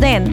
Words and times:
Labdien! 0.00 0.30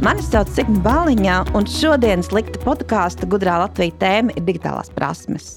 Mani 0.00 0.22
sauc 0.24 0.48
Signa 0.48 0.80
Bāliņā, 0.80 1.34
un 1.52 1.66
šodienas 1.68 2.30
likta 2.32 2.56
podkāsta 2.62 3.26
gudrā 3.28 3.58
Latvijas 3.60 3.98
tēma 4.00 4.32
ir 4.32 4.46
digitālās 4.46 4.88
prasmes. 4.96 5.48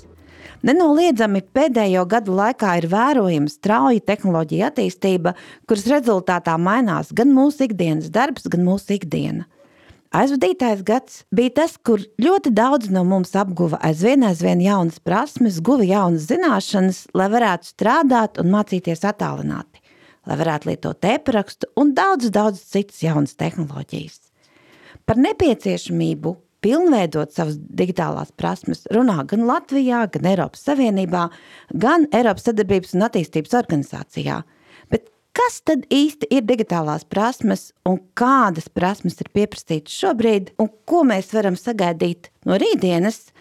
Nenoliedzami 0.68 1.40
pēdējo 1.56 2.04
gadu 2.12 2.36
laikā 2.36 2.74
ir 2.82 2.90
vērojama 2.92 3.48
strauja 3.48 4.04
tehnoloģija 4.04 4.68
attīstība, 4.68 5.32
kuras 5.64 5.88
rezultātā 5.88 6.58
mainās 6.60 7.14
gan 7.16 7.32
mūsu 7.32 7.70
ikdienas 7.70 8.12
darbs, 8.12 8.52
gan 8.52 8.68
mūsu 8.68 8.98
ikdiena. 8.98 9.48
Aizvadītais 10.12 10.84
gads 10.84 11.22
bija 11.32 11.62
tas, 11.64 11.80
kur 11.80 12.04
ļoti 12.20 12.52
daudz 12.52 12.92
no 12.92 13.06
mums 13.08 13.32
apguva 13.32 13.80
aizvien, 13.80 14.28
aizvien 14.28 14.60
jaunas 14.60 15.00
prasmes, 15.00 15.64
guva 15.64 15.88
jaunas 15.88 16.28
zināšanas, 16.28 17.06
lai 17.16 17.32
varētu 17.32 17.72
strādāt 17.72 18.44
un 18.44 18.52
mācīties 18.58 19.08
attālināti, 19.08 19.73
lai 20.30 20.38
varētu 20.40 20.70
lietot 20.70 21.10
e-parakstu 21.10 21.70
un 21.80 21.94
daudz, 21.98 22.30
daudz 22.34 22.64
citas 22.74 23.02
jaunas 23.04 23.36
tehnoloģijas. 23.40 24.20
Par 25.04 25.20
nepieciešamību 25.20 26.36
pilnveidot 26.64 27.34
savas 27.36 27.58
digitālās 27.60 28.32
prasmes 28.40 28.86
runā 28.96 29.26
gan 29.28 29.44
Latvijā, 29.50 30.06
gan 30.14 30.30
Eiropas 30.32 30.64
Savienībā, 30.70 31.28
gan 31.76 32.08
Eiropas 32.16 32.48
Sadarbības 32.48 32.96
un 32.96 33.08
attīstības 33.10 33.58
organizācijā. 33.60 34.44
Bet 34.92 35.10
Kas 35.34 35.64
tad 35.66 35.88
īsti 35.90 36.28
ir 36.30 36.44
digitālās 36.46 37.08
prasmes 37.10 37.72
un 37.90 37.96
kādas 38.14 38.68
prasmes 38.70 39.18
ir 39.18 39.32
pieprasītas 39.34 39.96
šobrīd 40.04 40.52
un 40.62 40.70
ko 40.86 41.02
mēs 41.10 41.32
varam 41.34 41.58
sagaidīt 41.58 42.30
no 42.46 42.60
rītdienas? 42.62 43.32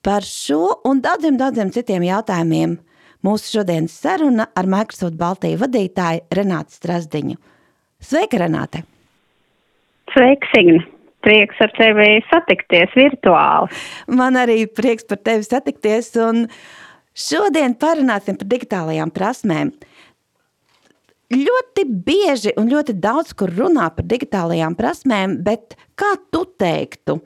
Par 0.00 0.24
šo 0.24 0.78
un 0.88 1.02
daudziem, 1.04 1.36
daudziem 1.36 1.68
citiem 1.72 2.06
jautājumiem 2.08 2.78
mūsu 3.24 3.58
šodienas 3.58 3.94
saruna 4.04 4.48
ar 4.56 4.68
Microsoft 4.70 5.16
Baltiju 5.20 5.60
vadītāju 5.62 6.26
Renātu 6.36 6.76
Strasdiņu. 6.76 7.38
Sveika, 8.04 8.40
Renāte! 8.42 8.84
Sveika, 10.12 10.50
Signa! 10.52 10.84
Prieks 11.24 11.56
ar 11.64 11.70
tevi 11.72 12.18
satikties 12.28 12.92
virtuāli. 12.92 13.72
Man 14.12 14.36
arī 14.36 14.66
prieks 14.68 15.06
par 15.08 15.22
tevi 15.24 15.46
satikties 15.46 16.10
un 16.20 16.42
šodien 17.16 17.72
parunāsim 17.80 18.36
par 18.36 18.50
digitālajām 18.50 19.12
prasmēm. 19.14 19.72
Ļoti 21.32 21.86
bieži 22.04 22.52
un 22.60 22.68
ļoti 22.68 22.98
daudz 23.00 23.32
kur 23.40 23.48
runā 23.56 23.88
par 23.96 24.04
digitālajām 24.04 24.76
prasmēm, 24.76 25.38
bet 25.46 25.78
kā 25.96 26.12
tu 26.28 26.44
teiktu, 26.60 27.16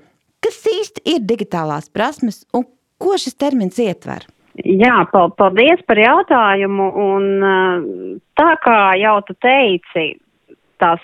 kas 0.46 0.62
īsti 0.78 1.08
ir 1.16 1.26
digitālās 1.26 1.90
prasmes 1.90 2.44
un 2.54 2.68
ko 3.02 3.18
šis 3.18 3.34
termins 3.34 3.82
ietver? 3.82 4.30
Jā, 4.64 5.04
paldies 5.12 5.82
par 5.86 6.00
jautājumu. 6.02 6.88
Un, 6.98 7.26
tā 8.38 8.48
kā 8.64 8.78
jau 8.98 9.16
tu 9.28 9.36
teici, 9.42 10.06
tās 10.82 11.02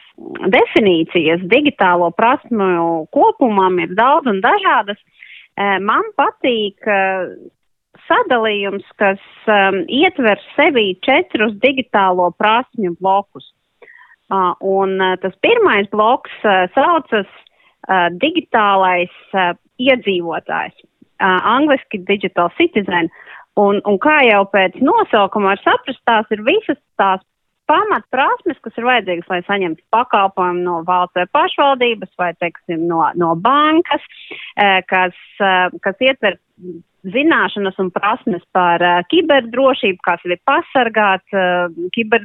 definīcijas 0.50 1.44
digitālo 1.50 2.10
prasmu 2.14 3.06
kopumam 3.14 3.78
ir 3.82 3.94
daudz 3.94 4.30
un 4.30 4.40
dažādas. 4.42 4.98
Man 5.58 6.06
patīk 6.18 6.82
sadalījums, 8.08 8.86
kas 8.98 9.22
ietver 9.86 10.42
sevī 10.54 10.92
četrus 11.06 11.54
digitālo 11.62 12.32
prasmju 12.38 12.96
blokus. 12.98 13.54
Uh, 14.32 14.54
un 14.64 14.96
uh, 15.04 15.18
tas 15.20 15.34
pirmais 15.44 15.84
bloks 15.92 16.32
uh, 16.48 16.64
saucas 16.72 17.28
uh, 17.28 18.08
digitālais 18.16 19.12
uh, 19.36 19.52
iedzīvotājs, 19.76 20.78
uh, 21.20 21.40
angliski 21.44 22.00
digital 22.08 22.48
citizen. 22.56 23.10
Un, 23.60 23.78
un 23.86 24.00
kā 24.02 24.16
jau 24.26 24.42
pēc 24.50 24.80
nosaukuma 24.82 25.52
var 25.52 25.60
saprast, 25.62 26.02
tās 26.08 26.30
ir 26.34 26.42
visas 26.46 26.80
tās 26.98 27.22
pamatprasmes, 27.70 28.58
kas 28.64 28.74
ir 28.76 28.86
vajadzīgas, 28.88 29.28
lai 29.30 29.40
saņemtu 29.46 29.84
pakalpojumu 29.94 30.64
no 30.64 30.80
valsts 30.88 31.16
vai 31.16 31.26
pašvaldības 31.38 32.10
vai, 32.20 32.32
teiksim, 32.42 32.82
no, 32.90 33.04
no 33.20 33.32
bankas, 33.40 34.04
eh, 34.56 34.80
kas, 34.90 35.16
eh, 35.40 35.78
kas 35.84 36.04
ietver 36.04 36.36
zināšanas 37.04 37.78
un 37.82 37.90
prasmes 37.92 38.44
par 38.56 38.80
uh, 38.80 39.02
kiberdrošību, 39.12 39.98
kā 40.00 40.14
sevi 40.22 40.38
pasargāt 40.48 41.36
uh, 41.36 41.66
kiber, 41.92 42.24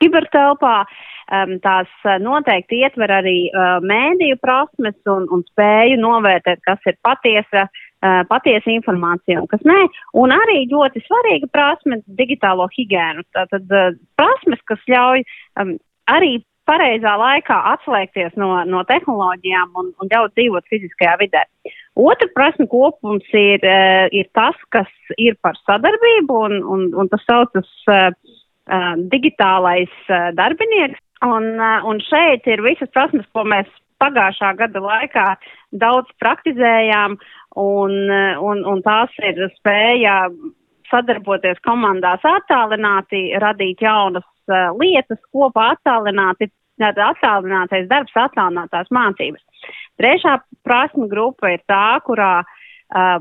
kibertelpā. 0.00 0.82
Tās 1.62 1.90
noteikti 2.18 2.80
ietver 2.82 3.12
arī 3.14 3.34
mēdīju 3.86 4.40
prasmes 4.42 4.96
un, 5.06 5.28
un 5.30 5.44
spēju 5.46 6.00
novērtēt, 6.02 6.58
kas 6.66 6.88
ir 6.90 6.96
patiesa, 7.06 7.68
patiesa 8.00 8.70
informācija 8.72 9.40
un 9.42 9.48
kas 9.50 9.60
nē. 9.68 9.80
Un 10.20 10.32
arī 10.32 10.64
ļoti 10.70 11.02
svarīga 11.04 11.50
prasme- 11.52 12.00
digitālo 12.20 12.68
higiēnu. 12.72 13.26
Tātad 13.36 13.66
uh, 13.68 13.96
prasmes, 14.16 14.60
kas 14.64 14.80
ļauj 14.88 15.24
um, 15.60 15.74
arī 16.08 16.38
pareizā 16.70 17.16
laikā 17.18 17.56
atslēgties 17.74 18.36
no, 18.38 18.52
no 18.64 18.82
tehnoloģijām 18.88 19.74
un, 19.80 19.92
un 20.00 20.12
ļaut 20.12 20.34
dzīvot 20.38 20.68
fiziskajā 20.70 21.16
vidē. 21.20 21.44
Otra 21.98 22.28
prasme 22.34 22.68
kopums 22.70 23.26
ir, 23.34 23.60
uh, 23.66 24.06
ir 24.14 24.30
tas, 24.36 24.56
kas 24.70 24.88
ir 25.18 25.36
par 25.42 25.58
sadarbību, 25.66 26.40
un, 26.48 26.60
un, 26.62 26.88
un 26.94 27.10
tas 27.12 27.24
saucas 27.26 27.68
uh, 27.90 28.10
uh, 28.70 28.94
digitālais 29.12 29.92
uh, 30.08 30.30
darbinieks. 30.38 31.00
Un, 31.20 31.52
uh, 31.60 31.84
un 31.84 32.00
šeit 32.00 32.46
ir 32.48 32.62
visas 32.64 32.88
prasmes, 32.94 33.26
ko 33.36 33.44
mēs 33.44 33.68
pagājušā 34.00 34.54
gada 34.56 34.80
laikā 34.80 35.26
daudz 35.82 36.08
praktizējām, 36.22 37.18
un, 37.58 37.94
un, 38.50 38.64
un 38.66 38.82
tās 38.82 39.14
ir 39.26 39.40
spēja 39.56 40.28
sadarboties 40.90 41.60
komandās 41.66 42.22
attālināti, 42.26 43.30
radīt 43.42 43.82
jaunas 43.82 44.26
uh, 44.50 44.70
lietas 44.78 45.20
kopā 45.32 45.72
attālināti, 45.76 46.50
attālinātais 46.80 47.86
darbs, 47.90 48.16
attālinātās 48.16 48.90
mācības. 48.90 49.42
Trešā 50.00 50.38
prasme 50.64 51.06
grupa 51.10 51.52
ir 51.52 51.62
tā, 51.68 52.00
kurā 52.06 52.40
uh, 52.40 52.56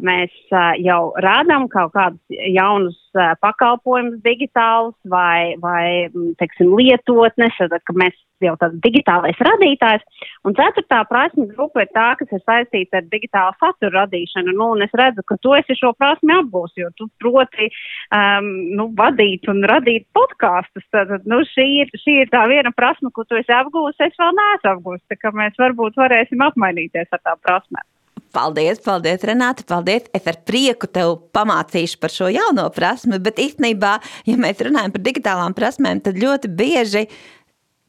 mēs 0.02 0.34
jau 0.82 1.02
rādām 1.22 1.68
kaut 1.70 1.94
kādus 1.94 2.40
jaunus 2.54 2.98
pakalpojumus 3.42 4.22
digitālus 4.26 4.96
vai, 5.06 5.56
vai 5.62 6.10
teiksim, 6.42 6.74
lietotnes, 6.78 7.58
ka 7.86 7.94
mēs 7.94 8.18
jau 8.44 8.56
tāds 8.60 8.78
digitālais 8.84 9.40
radītājs. 9.44 10.06
Un 10.48 10.56
ceturtā 10.58 11.02
prasme 11.10 11.48
grupa 11.52 11.84
ir 11.84 11.92
tā, 11.96 12.08
kas 12.20 12.32
ir 12.36 12.44
saistīta 12.46 13.02
ar 13.02 13.10
digitālu 13.12 13.56
satura 13.60 14.06
radīšanu. 14.06 14.56
Nu, 14.56 14.72
un 14.76 14.86
es 14.86 14.96
redzu, 14.96 15.26
ka 15.28 15.38
tu 15.44 15.54
esi 15.58 15.76
šo 15.78 15.92
prasmi 16.00 16.36
apgūs, 16.38 16.74
jo 16.80 16.90
tu 17.00 17.10
proti 17.22 17.70
um, 18.16 18.50
nu, 18.80 18.90
vadīt 18.96 19.50
un 19.52 19.62
radīt 19.70 20.08
podkāstus. 20.16 20.88
Tad, 20.96 21.14
nu, 21.30 21.44
šī, 21.54 21.68
ir, 21.84 21.94
šī 22.06 22.22
ir 22.24 22.34
tā 22.34 22.46
viena 22.52 22.74
prasme, 22.76 23.12
ko 23.14 23.28
tu 23.28 23.40
esi 23.40 23.54
apgūs, 23.56 24.00
es 24.00 24.20
vēl 24.20 24.36
neesmu 24.40 24.76
apgūs. 24.76 25.06
Tā 25.12 25.20
kā 25.20 25.36
mēs 25.36 25.60
varbūt 25.60 26.00
varēsim 26.00 26.48
apmainīties 26.50 27.12
ar 27.12 27.26
tām 27.26 27.42
prasmēm. 27.44 27.88
Paldies, 28.36 28.78
paldies, 28.86 29.24
Renāte. 29.26 29.66
Paldies. 29.66 30.06
Es 30.14 30.28
ar 30.30 30.38
prieku 30.46 30.88
tev 30.92 31.16
pamācīšu 31.34 31.98
par 32.02 32.14
šo 32.14 32.30
jauno 32.30 32.68
prasmi, 32.74 33.18
bet 33.22 33.42
īstenībā, 33.42 33.98
ja 34.30 34.38
mēs 34.38 34.62
runājam 34.66 34.94
par 34.94 35.06
digitālām 35.08 35.56
prasmēm, 35.58 36.04
tad 36.06 36.20
ļoti 36.22 36.52
bieži 36.54 37.08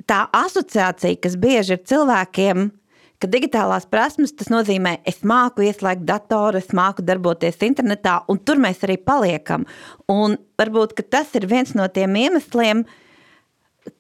tā 0.09 0.25
asociācija, 0.35 1.21
kas 1.21 1.37
bieži 1.41 1.77
ir 1.77 1.83
cilvēkiem, 1.91 2.71
ka 3.21 3.29
digitālās 3.29 3.85
prasmes 3.91 4.33
tas 4.33 4.49
nozīmē, 4.53 4.97
es 5.09 5.21
māku 5.27 5.67
ieslēgt 5.67 6.07
datoru, 6.09 6.61
es 6.61 6.73
māku 6.77 7.05
darboties 7.05 7.61
internetā, 7.67 8.23
un 8.33 8.41
tur 8.41 8.61
mēs 8.63 8.81
arī 8.87 8.97
paliekam. 8.97 9.69
Un 10.09 10.39
varbūt 10.61 10.97
tas 11.13 11.37
ir 11.37 11.47
viens 11.51 11.77
no 11.77 11.85
tiem 11.93 12.17
iemesliem, 12.17 12.87
kāpēc 12.87 12.99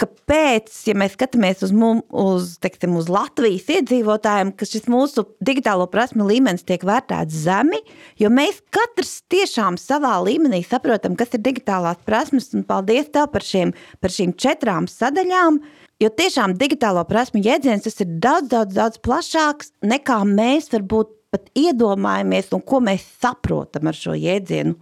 kāpēc, 0.00 0.70
ja 0.88 0.94
mēs 0.98 1.14
skatāmies 1.16 1.64
uz, 1.66 1.72
mum, 1.74 2.02
uz, 2.12 2.54
teiksim, 2.62 2.94
uz 3.00 3.08
Latvijas 3.12 3.68
iedzīvotājiem, 3.74 4.52
ka 4.56 4.68
šis 4.68 4.88
mūsu 4.90 5.24
digitālo 5.44 5.86
prasmu 5.90 6.26
līmenis 6.28 6.66
tiek 6.68 6.84
vērtēts 6.86 7.42
zemi, 7.46 7.80
jo 8.20 8.30
mēs 8.32 8.60
katrs 8.74 9.20
tiešām 9.32 9.78
savā 9.80 10.16
līmenī 10.26 10.62
saprotam, 10.66 11.16
kas 11.18 11.34
ir 11.36 11.44
digitālās 11.46 12.02
prasmes, 12.06 12.50
un 12.56 12.66
paldies 12.68 13.10
tev 13.14 13.30
par, 13.34 13.46
šiem, 13.46 13.74
par 14.02 14.14
šīm 14.14 14.36
četrām 14.38 14.90
sadaļām, 14.90 15.62
jo 16.00 16.12
tiešām 16.20 16.58
digitālo 16.60 17.06
prasmu 17.08 17.42
jēdziens 17.44 17.88
tas 17.88 17.98
ir 18.04 18.12
daudz, 18.22 18.50
daudz, 18.52 18.76
daudz 18.76 19.00
plašāks 19.04 19.74
nekā 19.86 20.20
mēs 20.28 20.70
varbūt 20.74 21.16
pat 21.30 21.50
iedomājamies 21.58 22.50
un 22.56 22.62
ko 22.66 22.82
mēs 22.82 23.04
saprotam 23.22 23.90
ar 23.90 23.96
šo 23.96 24.16
jēdzienu. 24.18 24.76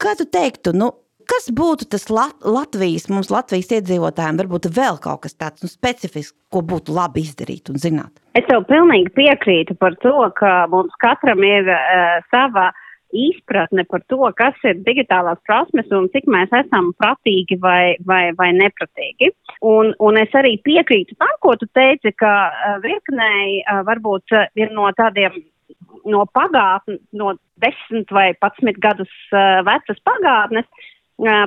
Kā 0.00 0.16
tu 0.18 0.26
teiktu, 0.26 0.72
nu, 0.76 0.90
Kas 1.30 1.48
būtu 1.56 1.86
tas 1.92 2.06
Lat 2.12 2.44
Latvijas, 2.44 3.08
mums 3.12 3.30
Latvijas 3.32 3.70
iedzīvotājiem, 3.78 4.38
varbūt 4.42 4.68
vēl 4.76 4.98
kaut 5.02 5.24
kas 5.24 5.36
tāds 5.38 5.64
nu, 5.64 5.70
specifisks, 5.70 6.36
ko 6.52 6.60
būtu 6.64 6.94
labi 6.94 7.24
izdarīt 7.24 7.70
un 7.72 7.80
zināt? 7.80 8.12
Es 8.36 8.46
tev 8.48 8.66
pilnīgi 8.68 9.12
piekrītu 9.16 9.76
par 9.80 9.96
to, 10.04 10.16
ka 10.38 10.64
mums 10.72 10.92
katram 11.02 11.44
ir 11.46 11.70
uh, 11.70 12.18
sava 12.34 12.70
izpratne 13.14 13.84
par 13.86 14.02
to, 14.10 14.18
kas 14.36 14.58
ir 14.66 14.80
digitālās 14.84 15.38
prasmes 15.46 15.90
un 15.94 16.08
cik 16.12 16.26
mēs 16.34 16.52
esam 16.58 16.90
pratīgi 16.98 17.60
vai, 17.62 17.94
vai, 18.04 18.24
vai 18.36 18.50
nepratīgi. 18.58 19.30
Un, 19.64 19.94
un 20.02 20.18
es 20.20 20.34
arī 20.34 20.56
piekrītu 20.66 21.16
tam, 21.20 21.32
ko 21.40 21.54
tu 21.60 21.70
teici, 21.78 22.12
ka 22.20 22.34
uh, 22.50 22.78
virknei 22.84 23.62
uh, 23.62 23.84
varbūt 23.86 24.36
ir 24.60 24.74
no 24.74 24.90
tādiem 24.98 25.40
no 26.04 26.26
pagātnes, 26.36 27.00
no 27.16 27.32
desmit 27.62 28.10
vai 28.12 28.32
patsmit 28.36 28.76
gadus 28.82 29.12
vecas 29.32 30.00
pagātnes, 30.04 30.66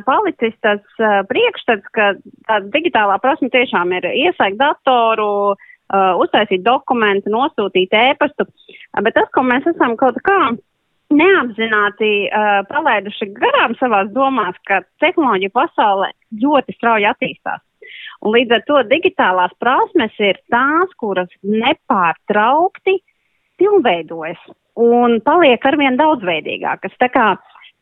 palicis 0.07 0.53
tas 0.63 1.01
priekšstats, 1.29 1.87
ka 1.91 2.13
tā 2.47 2.59
digitālā 2.71 3.17
prasme 3.19 3.49
tiešām 3.51 3.91
ir 3.97 4.07
iesaist 4.13 4.59
datoru, 4.59 5.55
uh, 5.93 6.13
uztaisīt 6.21 6.63
dokumentu, 6.65 7.31
nosūtīt 7.33 7.93
ēpastu. 7.95 8.47
Uh, 8.47 9.03
bet 9.03 9.15
tas, 9.17 9.29
ko 9.35 9.43
mēs 9.47 9.67
esam 9.73 9.97
kaut 9.99 10.19
kā 10.25 10.39
neapzināti 11.13 12.11
uh, 12.27 12.63
palaiduši 12.67 13.29
garām 13.37 13.75
savās 13.79 14.11
domās, 14.15 14.57
ka 14.67 14.81
tehnoloģija 15.03 15.55
pasaulē 15.55 16.11
ļoti 16.43 16.75
strauji 16.75 17.07
attīstās. 17.11 17.63
Un 18.25 18.33
līdz 18.33 18.57
ar 18.57 18.63
to 18.67 18.79
digitālās 18.89 19.53
prasmes 19.61 20.15
ir 20.19 20.39
tās, 20.51 20.91
kuras 20.99 21.29
nepārtraukti 21.43 22.97
pilnveidojas 23.57 24.41
un 24.77 25.19
paliek 25.25 25.63
arvien 25.65 25.95
daudzveidīgākas. 25.97 26.97
Tā 26.99 27.07
kā 27.13 27.27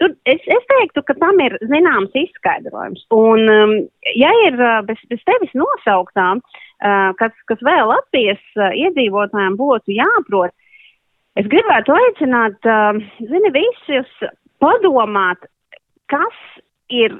tur 0.02 0.14
es, 0.30 0.44
es 0.44 0.68
teiktu, 0.72 1.04
ka 1.08 1.16
tam 1.20 1.40
ir 1.44 1.56
zināms 1.70 2.16
izskaidrojums. 2.20 3.06
Un, 3.16 3.46
um, 3.52 3.76
ja 4.18 4.32
ir 4.46 4.60
uh, 4.60 4.82
bez, 4.88 5.00
bez 5.12 5.24
tevis 5.28 5.54
nosauktām, 5.58 6.42
uh, 6.42 7.12
kas, 7.20 7.36
kas 7.50 7.64
vēl 7.66 7.90
Latvijas 7.92 8.44
uh, 8.60 8.72
iedzīvotājiem 8.76 9.58
būtu 9.60 9.96
jāprot, 9.96 10.56
es 11.40 11.48
gribētu 11.52 11.96
aicināt, 11.96 12.60
uh, 12.68 13.00
zini, 13.32 13.54
visus 13.56 14.28
padomāt, 14.64 15.48
kas 16.12 16.42
ir 16.92 17.20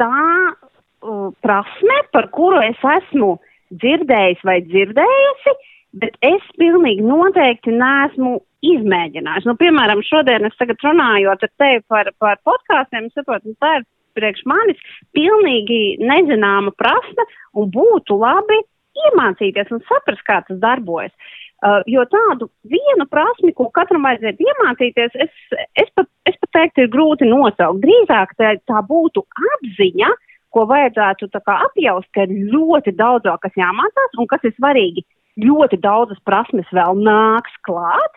tā 0.00 0.10
uh, 0.10 1.28
prasme, 1.44 2.00
par 2.14 2.30
kuru 2.34 2.62
es 2.64 2.88
esmu 2.98 3.36
dzirdējis 3.70 4.40
vai 4.46 4.60
dzirdējusi, 4.66 5.58
bet 6.00 6.16
es 6.24 6.46
pilnīgi 6.58 7.04
noteikti 7.06 7.74
neesmu 7.74 8.38
izmēģinājis. 8.66 9.46
Nu, 9.48 9.56
piemēram, 9.60 10.02
šodien 10.06 10.44
es 10.48 10.56
tagad 10.60 10.82
runājot 10.84 11.46
ar 11.46 11.52
tevi 11.60 11.82
par, 11.88 12.12
par 12.20 12.40
podkāstiem, 12.46 13.08
saprotu, 13.14 13.52
nu, 13.52 13.58
tā 13.62 13.78
ir 13.80 13.86
priekš 14.18 14.44
manis 14.50 14.80
pilnīgi 15.16 16.00
nezināma 16.02 16.74
prasme 16.78 17.26
un 17.56 17.70
būtu 17.72 18.18
labi 18.20 18.58
iemācīties 19.06 19.70
un 19.74 19.82
saprast, 19.88 20.24
kā 20.26 20.40
tas 20.46 20.58
darbojas. 20.62 21.14
Uh, 21.60 21.82
jo 21.92 22.06
tādu 22.08 22.48
vienu 22.64 23.04
prasmi, 23.12 23.52
ko 23.52 23.66
katram 23.76 24.06
vajadzētu 24.08 24.46
iemācīties, 24.48 25.16
es, 25.26 25.32
es, 25.76 25.90
pat, 25.92 26.08
es 26.24 26.38
pat 26.40 26.50
teiktu, 26.56 26.86
ir 26.86 26.92
grūti 26.92 27.28
nosaukt. 27.28 27.82
Drīzāk 27.84 28.32
tā, 28.40 28.54
tā 28.64 28.80
būtu 28.88 29.26
apziņa, 29.52 30.08
ko 30.56 30.64
vajadzētu 30.70 31.28
apjaust, 31.36 32.08
ka 32.16 32.24
ir 32.24 32.48
ļoti 32.54 32.96
daudz, 32.96 33.28
kas 33.44 33.60
jāmācās 33.60 34.16
un 34.16 34.30
kas 34.30 34.48
ir 34.48 34.56
svarīgi. 34.56 35.04
Ļoti 35.40 35.78
daudzas 35.84 36.18
prasmes 36.24 36.72
vēl 36.74 36.96
nāks 37.04 37.52
klāt, 37.68 38.16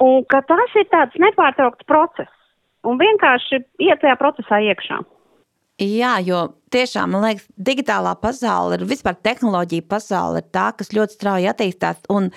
Un 0.00 0.24
ka 0.32 0.40
tas 0.48 0.76
ir 0.80 0.86
tāds 0.92 1.16
nepārtraukts 1.20 1.86
process. 1.88 2.30
Un 2.88 2.96
vienkārši 3.00 3.60
iet 3.84 4.00
tajā 4.00 4.16
procesā 4.20 4.60
iekšā. 4.64 5.02
Jā, 5.80 6.18
jo 6.24 6.40
tiešām 6.72 7.14
man 7.14 7.24
liekas, 7.24 7.46
digitālā 7.56 8.12
pasaule 8.20 8.76
ir 8.76 8.86
vispār 8.88 9.16
tehnoloģija 9.16 9.86
pasaule, 9.88 10.42
ir 10.42 10.48
tā, 10.52 10.70
kas 10.76 10.92
ļoti 10.96 11.16
strauji 11.16 11.48
attīstās. 11.52 12.02
Un 12.12 12.28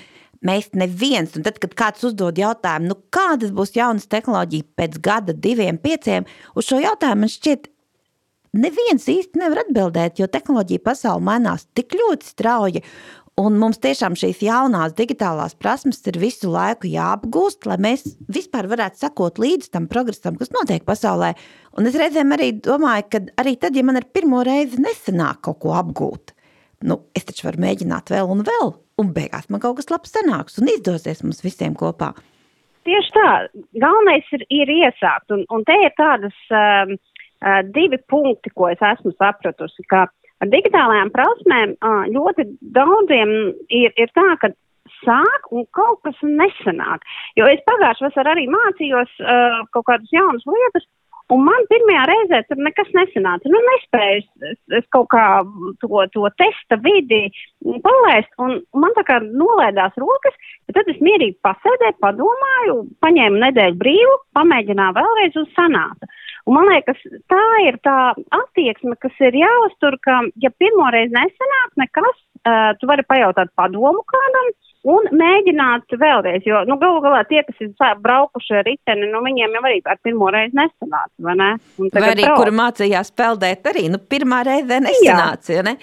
mēs 0.44 0.70
neviens, 0.76 1.36
un 1.36 1.44
tad, 1.44 1.60
kad 1.64 1.76
kāds 1.80 2.08
uzdod 2.08 2.40
jautājumu, 2.40 2.92
nu, 2.92 3.00
kādas 3.16 3.52
būs 3.56 3.76
jaunas 3.76 4.08
tehnoloģijas 4.12 4.70
pēc 4.80 5.00
gada, 5.04 5.36
diviem, 5.36 5.80
pieciem, 5.80 6.28
uz 6.56 6.68
šo 6.70 6.80
jautājumu 6.84 7.26
man 7.26 7.32
šķiet, 7.32 7.68
neviens 8.64 9.10
īsti 9.12 9.40
nevar 9.42 9.64
atbildēt, 9.66 10.20
jo 10.22 10.30
tehnoloģija 10.32 10.84
pasaule 10.86 11.24
mainās 11.28 11.68
tik 11.76 11.96
ļoti 12.00 12.32
strauji. 12.32 12.84
Un 13.42 13.56
mums 13.58 13.80
tiešām 13.82 14.14
šīs 14.14 14.44
jaunās 14.46 14.94
digitālās 14.94 15.56
prasmes 15.58 16.04
ir 16.06 16.20
visu 16.22 16.52
laiku 16.54 16.86
jāapgūst, 16.86 17.66
lai 17.66 17.80
mēs 17.82 18.04
vispār 18.30 18.68
varētu 18.70 19.02
sekot 19.02 19.42
līdzi 19.42 19.72
tam 19.74 19.88
progresam, 19.90 20.38
kas 20.38 20.52
notiek 20.54 20.86
pasaulē. 20.86 21.32
Un 21.74 21.90
es 21.90 21.98
reizēm 21.98 22.36
arī 22.36 22.52
domāju, 22.62 23.08
ka 23.10 23.24
arī 23.42 23.56
tad, 23.58 23.74
ja 23.74 23.82
man 23.88 23.98
ar 23.98 24.06
pirmo 24.14 24.44
reizi 24.46 24.78
nesanāk 24.84 25.42
kaut 25.48 25.64
ko 25.66 25.74
apgūt, 25.80 26.36
nu, 26.86 27.00
es 27.18 27.26
taču 27.26 27.48
varu 27.50 27.64
mēģināt 27.66 28.14
vēl 28.14 28.30
un 28.36 28.46
vēl, 28.46 28.76
un 29.02 29.14
beigās 29.18 29.50
man 29.50 29.64
kaut 29.64 29.80
kas 29.82 29.90
labs 29.90 30.14
sanāks 30.14 30.62
un 30.62 30.70
izdosies 30.70 31.26
mums 31.26 31.42
visiem 31.42 31.74
kopā. 31.74 32.12
Tieši 32.86 33.16
tā, 33.18 33.30
galvenais 33.82 34.30
ir, 34.38 34.46
ir 34.54 34.78
iesākt, 34.78 35.34
un, 35.34 35.48
un 35.50 35.66
te 35.66 35.74
ir 35.82 35.96
tādas 35.98 36.38
um, 36.54 36.94
uh, 37.42 37.64
divi 37.74 37.98
punkti, 38.12 38.54
ko 38.54 38.70
es 38.70 38.84
esmu 38.94 39.16
sapratusi, 39.18 39.88
ka 39.90 40.06
uh, 40.06 40.20
Ar 40.44 40.52
digitālajām 40.52 41.14
prasmēm 41.14 41.78
ļoti 42.12 42.48
daudziem 42.76 43.32
ir, 43.72 43.94
ir 43.96 44.12
tā, 44.18 44.28
ka 44.42 44.52
sāk 45.04 45.48
un 45.56 45.68
kaut 45.76 46.02
kas 46.04 46.20
nesanāk. 46.24 47.06
Jo 47.40 47.48
es 47.52 47.64
pagājušajā 47.68 48.10
vasarā 48.10 48.36
arī 48.36 48.50
mācījos 48.52 49.16
uh, 49.24 49.64
kaut 49.76 49.88
kādas 49.88 50.12
jaunas 50.12 50.44
lietas, 50.48 50.88
un 51.34 51.44
man 51.48 51.68
pirmajā 51.72 52.04
reizē 52.10 52.42
tur 52.48 52.60
nekas 52.66 52.90
nesanāca. 52.98 53.52
Nu, 53.52 53.62
nespēju 53.70 54.24
es, 54.52 54.58
es 54.80 54.88
kaut 54.96 55.10
kā 55.14 55.26
to, 55.82 56.04
to 56.14 56.28
testa 56.42 56.80
vidi 56.84 57.24
palaist, 57.86 58.32
un 58.44 58.60
man 58.84 58.96
tā 58.98 59.06
kā 59.08 59.20
nolaidās 59.24 59.96
rokas, 60.02 60.36
bet 60.68 60.78
tad 60.80 60.92
es 60.94 61.00
mierīgi 61.04 61.40
pasēdēju, 61.46 62.00
padomāju, 62.04 62.78
paņēmu 63.04 63.42
nedēļu 63.48 63.80
brīvu, 63.80 64.20
pamēģināju 64.38 65.00
vēlreiz 65.00 65.42
un 65.42 65.50
sanāca. 65.56 66.12
Un 66.44 66.58
man 66.58 66.68
liekas, 66.68 67.00
tā 67.32 67.44
ir 67.64 67.78
tā 67.86 67.98
attieksme, 68.36 68.98
kas 69.00 69.16
ir 69.24 69.38
jāuztur, 69.40 69.96
ka, 70.04 70.20
ja 70.44 70.52
pirmoreiz 70.60 71.14
nesanāk 71.14 71.78
nekas, 71.80 72.20
uh, 72.44 72.74
tu 72.80 72.90
vari 72.90 73.06
pajautāt 73.08 73.54
padomu 73.56 74.04
kādam 74.12 74.52
un 74.92 75.08
mēģināt 75.16 75.96
vēlreiz, 75.96 76.44
jo, 76.48 76.60
nu, 76.68 76.76
galu 76.82 77.00
galā 77.06 77.22
tie, 77.30 77.40
kas 77.48 77.62
ir 77.64 77.72
braukuši 78.04 78.58
ar 78.60 78.68
riteni, 78.68 79.08
nu, 79.12 79.24
viņiem 79.24 79.56
jau 79.56 79.64
arī 79.64 79.80
ar 79.88 80.00
pirmo 80.04 80.28
reizi 80.34 80.58
nesanāca, 80.60 81.16
vai 81.24 81.38
ne? 81.40 81.50
Vai 81.80 82.10
arī, 82.10 82.26
brauc. 82.28 82.42
kur 82.42 82.52
mācījās 82.60 83.14
peldēt, 83.16 83.64
arī, 83.72 83.88
nu, 83.94 84.02
pirmā 84.12 84.44
reize 84.48 84.82
nesanāca, 84.84 85.56
ja 85.56 85.64
ne? 85.70 85.78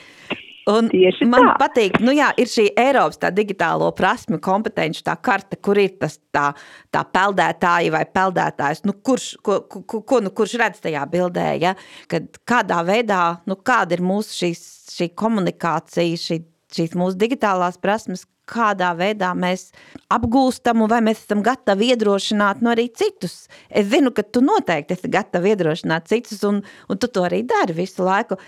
Un 0.69 0.91
Tieši 0.93 1.25
man 1.29 1.47
tā. 1.49 1.55
patīk, 1.62 1.97
nu 2.05 2.12
jā, 2.12 2.29
ir 2.41 2.49
šī 2.51 2.67
Eiropas 2.79 3.21
tā 3.23 3.31
digitālo 3.33 3.89
prasmu 3.97 4.37
kompetenci 4.45 5.03
tā 5.07 5.15
karta, 5.17 5.57
kur 5.57 5.79
ir 5.81 5.95
tas 6.01 6.19
tā, 6.35 6.51
tā 6.93 7.05
peldētāja 7.15 7.95
vai 7.95 8.03
peldētājs, 8.05 8.85
nu 8.85 8.93
kurš, 8.93 9.31
ko, 9.47 9.61
ko, 9.65 10.03
ko, 10.05 10.21
nu 10.21 10.33
kurš 10.37 10.59
redz 10.61 10.83
tajā 10.85 11.07
bildē, 11.11 11.47
ja? 11.62 11.75
kad 12.12 12.29
kādā 12.49 12.83
veidā, 12.87 13.41
nu 13.49 13.57
kāda 13.57 13.97
ir 13.97 14.05
mūsu 14.05 14.37
šīs, 14.43 14.67
šī 14.99 15.11
komunikācija, 15.17 16.21
šī, 16.21 16.43
šīs 16.77 16.99
mūsu 16.99 17.19
digitālās 17.25 17.81
prasmes, 17.81 18.27
kādā 18.51 18.91
veidā 18.99 19.31
mēs 19.39 19.69
apgūstam, 20.13 20.83
un 20.85 20.91
vai 20.91 21.01
mēs 21.06 21.23
esam 21.25 21.45
gatavi 21.47 21.93
iedrošināt 21.95 22.65
no 22.65 22.73
arī 22.75 22.89
citus. 22.97 23.45
Es 23.69 23.89
zinu, 23.93 24.13
ka 24.15 24.25
tu 24.27 24.43
noteikti 24.45 24.97
esi 24.97 25.11
gatavs 25.13 25.53
iedrošināt 25.53 26.11
citus, 26.11 26.43
un, 26.49 26.61
un 26.91 27.01
tu 27.01 27.11
to 27.13 27.25
arī 27.29 27.45
dari 27.49 27.77
visu 27.77 28.06
laiku. 28.06 28.41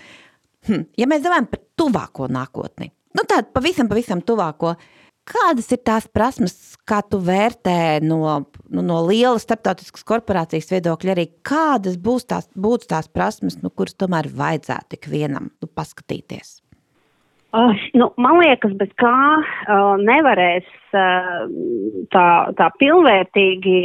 Hm, 0.67 0.87
ja 0.99 1.07
mēs 1.09 1.23
domājam 1.25 1.49
par 1.51 1.63
tuvāko 1.79 2.27
nākotni, 2.31 2.91
nu 3.17 3.25
tādu 3.29 3.51
pavisam, 3.55 3.89
pavisam 3.91 4.21
tuvāko, 4.23 4.73
kādas 5.27 5.69
ir 5.75 5.81
tās 5.83 6.07
prasmes, 6.11 6.55
kā 6.87 7.01
tu 7.07 7.19
vērtē 7.23 7.99
no, 8.03 8.21
nu, 8.71 8.83
no 8.83 9.01
lielas 9.07 9.45
starptautiskas 9.47 10.05
korporācijas 10.07 10.71
viedokļa 10.71 11.15
arī, 11.15 11.27
kādas 11.45 11.99
būs 11.99 12.27
tās, 12.31 12.49
būs 12.55 12.87
tās 12.91 13.11
prasmes, 13.11 13.59
nu, 13.63 13.71
kuras 13.71 13.97
tomēr 13.99 14.31
vajadzētu 14.31 14.99
ikvienam 14.99 15.51
nu, 15.51 15.71
paskatīties? 15.71 16.62
Uh, 17.53 17.69
nu, 17.93 18.07
man 18.17 18.39
liekas, 18.41 18.71
bez 18.79 18.89
kā 18.97 19.13
uh, 19.13 19.91
nevarēs 20.01 20.65
uh, 20.97 21.43
tā, 22.09 22.23
tā 22.57 22.69
pilnvērtīgi 22.81 23.75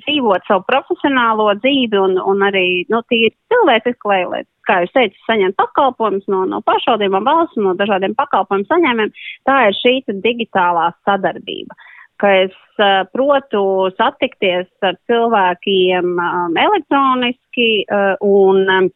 dzīvot 0.00 0.48
savu 0.48 0.64
profesionālo 0.66 1.52
dzīvi 1.60 2.00
un, 2.02 2.18
un 2.18 2.42
arī 2.48 2.64
nu, 2.90 2.98
tīri 3.06 3.30
cilvēciski, 3.52 4.10
lai, 4.10 4.18
lai, 4.32 4.42
kā 4.66 4.80
jūs 4.82 4.96
teicat, 4.96 5.22
saņemt 5.28 5.58
pakalpojumus 5.62 6.26
no, 6.34 6.42
no 6.50 6.58
pašvaldībām 6.66 7.30
valsts 7.30 7.62
un 7.62 7.68
no 7.68 7.76
dažādiem 7.78 8.18
pakalpojumu 8.18 8.66
saņēmējiem. 8.72 9.14
Tā 9.46 9.60
ir 9.68 9.78
šī 9.84 9.94
digitālā 10.26 10.90
sadarbība 11.06 11.78
ka 12.20 12.30
es 12.44 12.56
uh, 12.82 13.06
protu 13.14 13.62
satikties 13.96 14.68
ar 14.84 14.98
cilvēkiem 15.08 16.18
um, 16.20 16.58
elektroniski 16.58 17.70
uh, 17.86 18.18
un 18.20 18.66
um, 18.66 18.90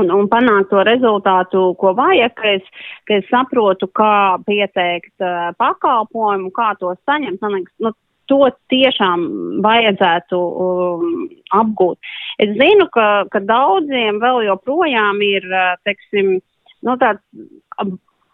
un, 0.00 0.12
un 0.14 0.28
panākt 0.30 0.70
to 0.72 0.82
rezultātu, 0.86 1.64
ko 1.80 1.92
vajag, 1.98 2.34
ka 2.38 2.54
es, 2.58 2.86
ka 3.08 3.18
es 3.20 3.28
saprotu, 3.30 3.88
kā 3.98 4.38
pieteikt 4.46 5.14
uh, 5.24 5.50
pakalpojumu, 5.60 6.52
kā 6.56 6.72
to 6.80 6.94
saņemt. 7.08 7.42
Man 7.42 7.58
liekas, 7.58 7.74
nu, 7.84 7.92
to 8.30 8.46
tiešām 8.72 9.26
vajadzētu 9.64 10.38
um, 10.38 11.26
apgūt. 11.58 11.98
Es 12.42 12.54
zinu, 12.56 12.88
ka, 12.94 13.26
ka 13.32 13.42
daudziem 13.44 14.22
vēl 14.22 14.46
joprojām 14.48 15.20
ir, 15.26 15.46
uh, 15.50 15.74
teiksim, 15.86 16.38
nu, 16.86 16.96
tāds 17.00 17.22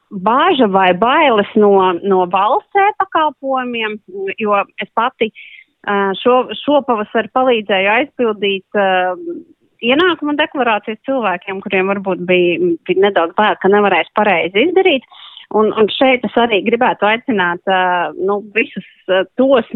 bāža 0.09 0.69
vai 0.73 0.93
bailes 0.97 1.51
no, 1.57 1.73
no 2.01 2.25
valsts 2.33 2.81
e-pakalpojumiem, 2.87 3.99
jo 4.41 4.57
es 4.81 4.91
pati 4.97 5.31
uh, 5.33 6.15
šo, 6.23 6.41
šopavasar 6.63 7.29
palīdzēju 7.37 7.93
aizpildīt 7.97 8.79
uh, 8.79 9.17
ienākuma 9.85 10.35
deklarācijas 10.39 11.01
cilvēkiem, 11.07 11.63
kuriem 11.65 11.91
varbūt 11.93 12.23
bija, 12.29 12.73
bija 12.89 13.09
nedaudz 13.09 13.37
bail, 13.39 13.57
ka 13.63 13.71
nevarēs 13.73 14.11
pareizi 14.19 14.69
izdarīt. 14.69 15.07
Un, 15.57 15.71
un 15.81 15.89
šeit 15.89 16.25
es 16.29 16.35
arī 16.37 16.61
gribētu 16.67 17.07
aicināt 17.09 17.71
uh, 17.73 18.11
nu, 18.21 18.43
visus 18.55 18.89
uh, 19.09 19.25
tos 19.41 19.69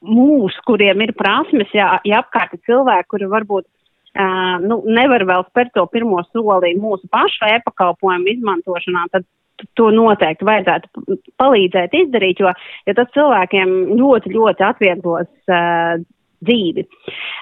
mūs, 0.00 0.56
kuriem 0.66 1.04
ir 1.04 1.12
prasmes, 1.14 1.70
ja, 1.76 1.98
ja 2.08 2.22
apkārt 2.24 2.56
ir 2.56 2.64
cilvēki, 2.66 3.10
kuri 3.12 3.28
varbūt 3.30 3.66
uh, 3.66 4.56
nu, 4.64 4.80
nevar 4.90 5.22
vēl 5.28 5.44
spērt 5.50 5.76
to 5.76 5.84
pirmo 5.92 6.24
soli 6.32 6.72
mūsu 6.80 7.06
pašu 7.12 7.46
e-pakalpojumu 7.52 8.32
izmantošanā, 8.34 9.06
tad 9.14 9.28
to 9.76 9.90
noteikti 9.92 10.46
vajadzētu 10.48 11.18
palīdzēt 11.38 11.94
izdarīt, 11.98 12.40
jo, 12.42 12.50
jo 12.88 12.96
tas 12.96 13.12
cilvēkiem 13.14 13.76
ļoti, 14.00 14.32
ļoti 14.34 14.66
atvieglos 14.66 15.30
uh, 15.52 16.00
dzīvi. 16.46 16.86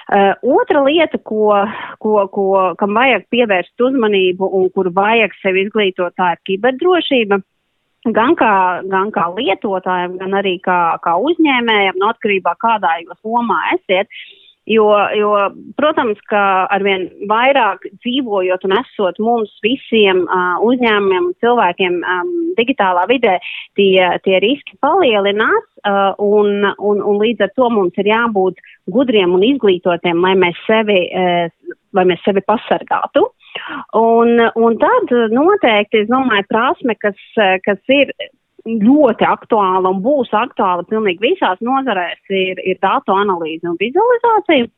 Uh, 0.09 0.33
otra 0.59 0.83
lieta, 0.85 1.19
ko, 1.23 1.53
ko, 2.03 2.25
ko, 2.33 2.49
kam 2.79 2.97
vajag 2.97 3.27
pievērst 3.33 3.85
uzmanību 3.89 4.49
un 4.59 4.67
kur 4.75 4.91
vajag 4.95 5.35
sevi 5.43 5.67
izglītot, 5.67 6.15
tā 6.19 6.33
ir 6.35 6.43
kiberdrošība. 6.49 7.41
Gan 8.15 8.35
kā, 8.39 8.51
gan 8.87 9.09
kā 9.11 9.25
lietotājiem, 9.35 10.13
gan 10.21 10.37
arī 10.39 10.55
kā, 10.63 10.79
kā 11.03 11.17
uzņēmējiem, 11.19 11.97
no 11.99 12.13
atkarībā 12.13 12.53
kādā 12.63 12.93
jūs 13.03 13.19
lomā 13.27 13.59
esiet. 13.75 14.07
Uh, 14.07 14.48
Jo, 14.69 14.85
jo, 15.17 15.31
protams, 15.79 16.19
ka 16.29 16.41
arvien 16.69 17.07
vairāk 17.29 17.87
dzīvojot 18.03 18.67
un 18.67 18.75
esot 18.77 19.17
mums 19.23 19.55
visiem 19.65 20.21
uh, 20.27 20.59
uzņēmumiem, 20.61 21.31
cilvēkiem 21.41 21.97
um, 22.03 22.29
digitālā 22.59 23.07
vidē, 23.09 23.39
tie, 23.79 24.11
tie 24.27 24.37
riski 24.43 24.77
palielinās, 24.85 25.65
uh, 25.89 26.13
un, 26.21 26.69
un, 26.77 27.01
un 27.01 27.17
līdz 27.23 27.47
ar 27.47 27.53
to 27.57 27.71
mums 27.73 27.97
ir 27.97 28.11
jābūt 28.11 28.61
gudriem 28.93 29.33
un 29.33 29.47
izglītotiem, 29.49 30.21
lai 30.21 30.35
mēs 30.37 30.61
sevi, 30.67 31.01
uh, 31.17 31.75
lai 31.97 32.05
mēs 32.13 32.21
sevi 32.27 32.45
pasargātu. 32.45 33.25
Un, 33.97 34.37
un 34.53 34.77
tad 34.77 35.15
noteikti, 35.33 36.03
es 36.03 36.11
domāju, 36.13 36.45
prasme, 36.53 36.93
kas, 37.01 37.17
kas 37.65 37.81
ir 37.89 38.13
ļoti 38.83 39.25
aktuāla 39.27 39.91
un 39.93 40.01
būs 40.03 40.33
aktuāla 40.35 40.85
pilnīgi 40.89 41.31
visās 41.31 41.61
nozarēs, 41.65 42.19
ir, 42.29 42.61
ir 42.63 42.77
datu 42.83 43.15
analīze 43.15 43.67
un 43.69 43.79
vizualizācija. 43.79 44.69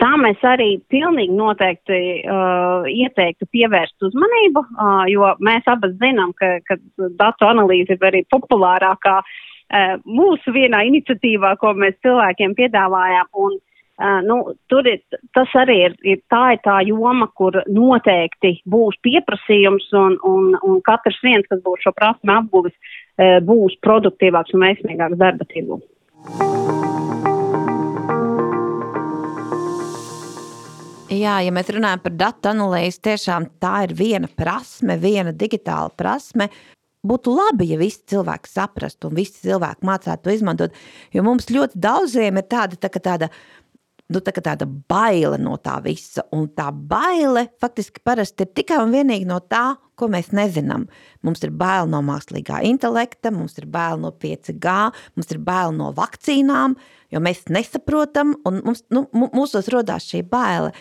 Tā 0.00 0.10
mēs 0.22 0.40
arī 0.48 0.68
pilnīgi 0.88 1.34
noteikti 1.36 1.98
uh, 2.24 2.86
ieteiktu 2.88 3.44
pievērst 3.52 4.06
uzmanību, 4.08 4.62
uh, 4.64 5.02
jo 5.12 5.34
mēs 5.44 5.68
abas 5.68 5.92
zinām, 6.00 6.32
ka, 6.38 6.54
ka 6.64 6.78
datu 7.20 7.44
analīze 7.44 7.92
ir 7.92 8.06
arī 8.08 8.22
populārākā 8.32 9.18
uh, 9.20 9.98
mūsu 10.08 10.54
vienā 10.56 10.80
iniciatīvā, 10.88 11.58
ko 11.60 11.74
mēs 11.76 11.98
cilvēkiem 12.06 12.56
piedāvājām. 12.56 13.28
Un, 13.44 13.58
Uh, 13.98 14.20
nu, 14.22 14.36
tur 14.70 14.86
ir, 14.86 15.00
tas 15.34 15.50
arī 15.58 15.74
ir, 15.88 15.94
ir, 16.06 16.20
tā 16.30 16.52
ir 16.54 16.60
tā 16.62 16.76
joma, 16.86 17.26
kur 17.34 17.56
noteikti 17.66 18.52
būs 18.70 18.94
pieprasījums 19.02 19.88
un, 19.98 20.14
un, 20.22 20.52
un 20.62 20.78
katrs 20.86 21.18
viens, 21.26 21.48
kas 21.50 21.58
būs 21.64 21.82
šo 21.82 21.90
prasmu 21.98 22.36
apguvis, 22.36 22.76
uh, 23.18 23.40
būs 23.42 23.74
produktīvāks 23.82 24.54
un 24.54 24.62
veiksmīgāks 24.68 25.18
darba 25.18 25.48
tirgu. 25.50 25.80
Jā, 31.08 31.40
ja 31.42 31.50
mēs 31.56 31.74
runājam 31.74 32.06
par 32.06 32.14
datu 32.20 32.52
analīzi, 32.52 33.02
tiešām 33.10 33.50
tā 33.58 33.80
ir 33.88 33.98
viena 33.98 34.28
prasme, 34.30 34.94
viena 35.02 35.34
digitāla 35.34 35.90
prasme, 35.96 36.50
būtu 37.02 37.32
labi, 37.32 37.72
ja 37.72 37.78
visi 37.80 38.02
cilvēki 38.12 38.50
saprastu 38.50 39.08
un 39.08 39.16
visi 39.18 39.48
cilvēki 39.48 39.88
mācītu 39.88 40.22
to 40.22 40.34
izmantot. 40.34 40.82
Jo 41.14 41.24
mums 41.26 41.48
ļoti 41.50 41.80
daudziem 41.80 42.38
ir 42.38 42.46
tāda, 42.52 42.78
tā, 42.78 42.92
tāda 42.92 43.30
nu, 44.12 44.20
tā 44.24 44.32
tāda 44.32 44.66
baile 44.66 45.38
no 45.40 45.56
tā 45.60 45.78
visa. 45.84 46.24
Un 46.34 46.48
tā 46.56 46.68
baile 46.72 47.48
faktiski 47.60 48.02
parasti 48.04 48.46
ir 48.46 48.52
tikai 48.56 48.80
un 48.82 48.94
vienīgi 48.94 49.28
no 49.28 49.38
tā, 49.40 49.76
ko 49.98 50.08
mēs 50.12 50.30
nezinām. 50.36 50.86
Mums 51.26 51.42
ir 51.44 51.52
bail 51.58 51.90
no 51.90 52.00
mākslīgā 52.06 52.62
intelekta, 52.68 53.32
mums 53.34 53.58
ir 53.60 53.66
bail 53.70 54.00
no 54.00 54.12
5G, 54.12 54.76
mums 55.18 55.34
ir 55.34 55.42
bail 55.44 55.74
no 55.76 55.90
vakcīnām, 55.96 56.78
jo 57.12 57.24
mēs 57.24 57.46
nesaprotam, 57.52 58.36
un 58.48 58.62
mums, 58.64 58.84
nu, 58.94 59.04
mūsos 59.12 59.68
rodās 59.74 60.08
šī 60.08 60.22
baile. 60.28 60.72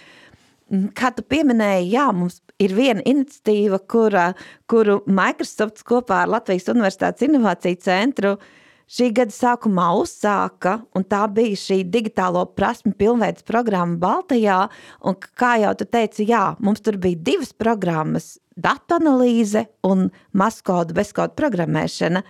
Kā 0.96 1.14
tu 1.16 1.24
pieminēji, 1.24 1.92
jā, 1.94 2.10
mums 2.12 2.42
ir 2.60 2.74
viena 2.76 3.04
iniciatīva, 3.08 3.80
kura, 3.88 4.30
kuru 4.68 5.00
Microsoft 5.08 5.86
kopā 5.88 6.26
ar 6.26 6.32
Latvijas 6.32 6.68
Universitātes 6.74 7.24
Innovāciju 7.24 7.80
centru 7.86 8.34
uh, 8.36 8.50
šī 8.88 9.12
gada 9.16 9.36
sākumā 9.36 9.92
uzsāka, 10.00 10.80
un 10.96 11.06
tā 11.08 11.26
bija 11.32 11.60
šī 11.60 11.82
digitālo 11.92 12.46
prasmu 12.56 12.94
pilnveids 12.98 13.46
programma 13.48 14.00
Baltijā, 14.02 14.66
un 15.04 15.18
kā 15.20 15.58
jau 15.62 15.76
tu 15.78 15.86
teici, 15.86 16.28
jā, 16.32 16.56
mums 16.64 16.84
tur 16.84 17.00
bija 17.02 17.20
divas 17.32 17.54
programmas– 17.54 18.36
datu 18.58 18.98
analīze 18.98 19.68
un 19.88 20.08
maskodu 20.38 20.96
bezkodu 20.98 21.38
programmēšana. 21.38 22.24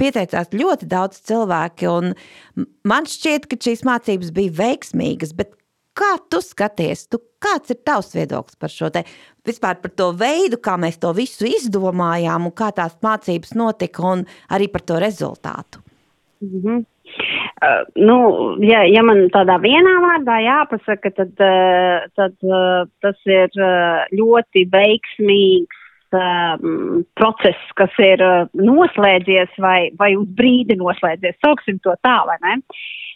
Pieteicās 0.00 0.54
ļoti 0.54 0.88
daudz 0.90 1.20
cilvēki, 1.28 1.88
un 1.90 2.14
man 2.88 3.06
šķiet, 3.06 3.48
ka 3.50 3.58
šīs 3.60 3.84
mācības 3.86 4.32
bija 4.34 4.54
veiksmīgas, 4.62 5.34
bet 5.36 5.52
kā 5.98 6.14
tu 6.32 6.40
skaties, 6.42 7.06
tu, 7.12 7.20
kāds 7.42 7.74
ir 7.74 7.82
tavs 7.84 8.14
viedoklis 8.16 8.58
par 8.58 8.72
šo 8.72 8.88
te, 8.94 9.04
vispār 9.46 9.78
par 9.82 9.92
to 9.98 10.10
veidu, 10.16 10.58
kā 10.62 10.78
mēs 10.80 10.98
to 11.02 11.12
visu 11.16 11.46
izdomājām 11.50 12.48
un 12.48 12.56
kā 12.56 12.72
tās 12.74 12.96
mācības 13.04 13.54
notika 13.58 14.06
un 14.14 14.26
arī 14.50 14.70
par 14.72 14.86
to 14.86 14.98
rezultātu? 15.02 15.81
-hmm. 16.42 16.78
uh, 17.66 17.82
nu, 17.96 18.16
ja, 18.66 18.82
ja 18.84 19.02
man 19.02 19.28
tādā 19.34 19.58
vienā 19.62 19.94
vārdā 20.06 20.38
jāpasaka, 20.42 21.10
tad, 21.10 21.32
uh, 21.38 22.08
tad 22.16 22.34
uh, 22.42 22.88
tas 23.00 23.18
ir 23.26 23.50
uh, 23.60 24.02
ļoti 24.12 24.66
veiksmīgs 24.72 25.78
um, 26.12 27.04
process, 27.14 27.60
kas 27.74 27.92
ir 27.98 28.22
uh, 28.22 28.48
noslēdzies 28.54 29.54
vai, 29.58 29.90
vai 29.98 30.14
uz 30.16 30.28
brīdi 30.28 30.76
noslēdzies, 30.76 31.40
sauksim 31.44 31.78
to 31.82 31.94
tā, 32.02 32.18
vai 32.28 32.38
ne? 32.42 32.58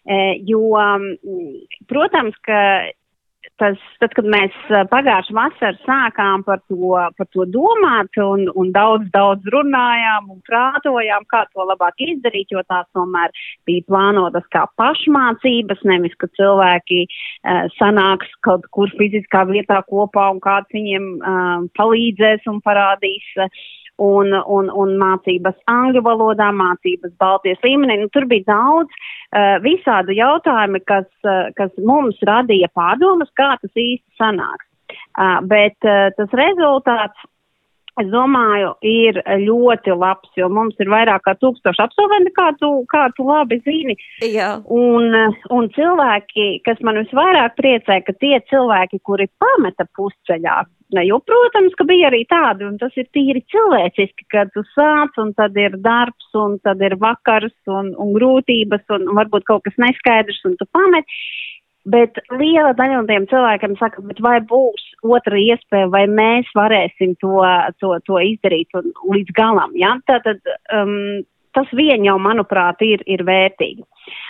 Uh, 0.07 0.35
jo, 0.47 0.63
um, 0.79 1.11
protams, 1.91 2.37
ka 2.47 2.61
tas, 3.61 3.79
tad, 4.01 4.13
kad 4.17 4.29
mēs 4.33 4.55
pagājušā 4.91 5.37
vasarā 5.37 5.79
sākām 5.85 6.45
par 6.47 6.61
to, 6.71 6.93
par 7.19 7.29
to 7.35 7.47
domāt 7.55 8.19
un, 8.23 8.47
un 8.59 8.73
daudz, 8.75 9.09
daudz 9.15 9.47
runājām 9.55 10.31
un 10.35 10.43
prātojām, 10.49 11.27
kā 11.31 11.45
to 11.53 11.67
labāk 11.69 12.05
izdarīt, 12.09 12.53
jo 12.55 12.65
tās 12.69 12.89
tomēr 12.97 13.35
bija 13.69 13.87
plānotas 13.91 14.47
kā 14.55 14.67
pašmācības, 14.81 15.83
nevis, 15.89 16.17
ka 16.21 16.31
cilvēki 16.39 17.03
uh, 17.07 17.67
sanāks 17.79 18.31
kaut 18.47 18.69
kur 18.75 18.93
fiziskā 18.99 19.47
vietā 19.51 19.81
kopā 19.89 20.29
un 20.35 20.43
kāds 20.45 20.73
viņiem 20.77 21.11
uh, 21.17 21.67
palīdzēs 21.79 22.47
un 22.53 22.63
parādīs. 22.67 23.27
Uh, 23.39 23.51
un, 24.03 24.33
un, 24.33 24.71
un 24.71 24.95
mācības 25.01 25.57
angļu 25.71 26.03
valodā, 26.05 26.51
mācības 26.55 27.15
Baltijas 27.21 27.63
līmenī. 27.65 27.99
Nu, 28.03 28.11
tur 28.13 28.27
bija 28.31 28.49
daudz 28.51 28.93
uh, 28.93 29.57
visādu 29.65 30.17
jautājumu, 30.17 30.83
kas, 30.89 31.09
uh, 31.25 31.49
kas 31.57 31.73
mums 31.79 32.21
radīja 32.29 32.69
pārdomas, 32.77 33.33
kā 33.39 33.55
tas 33.63 33.73
īsti 33.73 34.21
sanāks. 34.21 34.69
Uh, 35.17 35.41
bet 35.49 35.89
uh, 35.89 36.11
tas 36.19 36.37
rezultāts 36.37 37.25
es 38.01 38.09
domāju, 38.13 38.75
ir 38.87 39.21
ļoti 39.43 39.95
labs, 39.97 40.31
jo 40.39 40.49
mums 40.53 40.77
ir 40.83 40.91
vairāk 40.93 41.25
kā 41.27 41.37
tūkstoši 41.41 41.83
absolventi, 41.85 42.33
kā 42.37 42.51
tu, 42.61 42.71
kā 42.93 43.07
tu 43.17 43.27
labi 43.29 43.61
zini. 43.65 43.97
Jā. 44.23 44.57
Un, 44.73 45.11
un 45.55 45.69
cilvēki, 45.77 46.49
kas 46.67 46.83
man 46.87 47.01
visvairāk 47.03 47.57
priecē, 47.61 48.01
ka 48.07 48.17
tie 48.21 48.41
cilvēki, 48.51 49.01
kuri 49.07 49.29
pameta 49.41 49.89
pusceļā, 49.97 50.59
ne, 50.95 51.07
jo, 51.09 51.19
protams, 51.27 51.75
ka 51.79 51.87
bija 51.89 52.11
arī 52.11 52.23
tādi, 52.31 52.67
un 52.69 52.77
tas 52.81 52.95
ir 53.01 53.09
tīri 53.17 53.43
cilvēciski, 53.53 54.29
kad 54.33 54.53
tu 54.55 54.63
sāc, 54.75 55.17
un 55.23 55.33
tad 55.39 55.57
ir 55.59 55.79
darbs, 55.83 56.29
un 56.39 56.59
tad 56.65 56.83
ir 56.85 56.99
vakars, 57.01 57.57
un, 57.71 57.93
un 58.03 58.13
grūtības, 58.17 58.87
un 58.95 59.09
varbūt 59.19 59.49
kaut 59.49 59.67
kas 59.67 59.79
neskaidrs, 59.83 60.45
un 60.49 60.57
tu 60.61 60.69
pamet. 60.77 61.19
Bet 61.87 62.19
liela 62.35 62.73
daļa 62.75 62.99
no 62.99 63.07
tiem 63.07 63.29
cilvēkiem 63.31 63.77
saka, 63.79 64.03
vai 64.25 64.41
būs 64.43 64.89
otra 65.07 65.39
iespēja, 65.39 65.87
vai 65.93 66.07
mēs 66.11 66.51
varēsim 66.59 67.15
to, 67.23 67.39
to, 67.79 67.95
to 68.09 68.19
izdarīt 68.33 68.75
un, 68.75 68.91
līdz 69.15 69.31
galam. 69.37 69.75
Ja? 69.79 69.95
Tātad 70.11 70.43
um, 70.75 71.23
tas 71.57 71.71
vien 71.77 72.05
jau, 72.05 72.19
manuprāt, 72.21 72.83
ir, 72.85 73.03
ir 73.09 73.25
vērtīgi. 73.27 73.85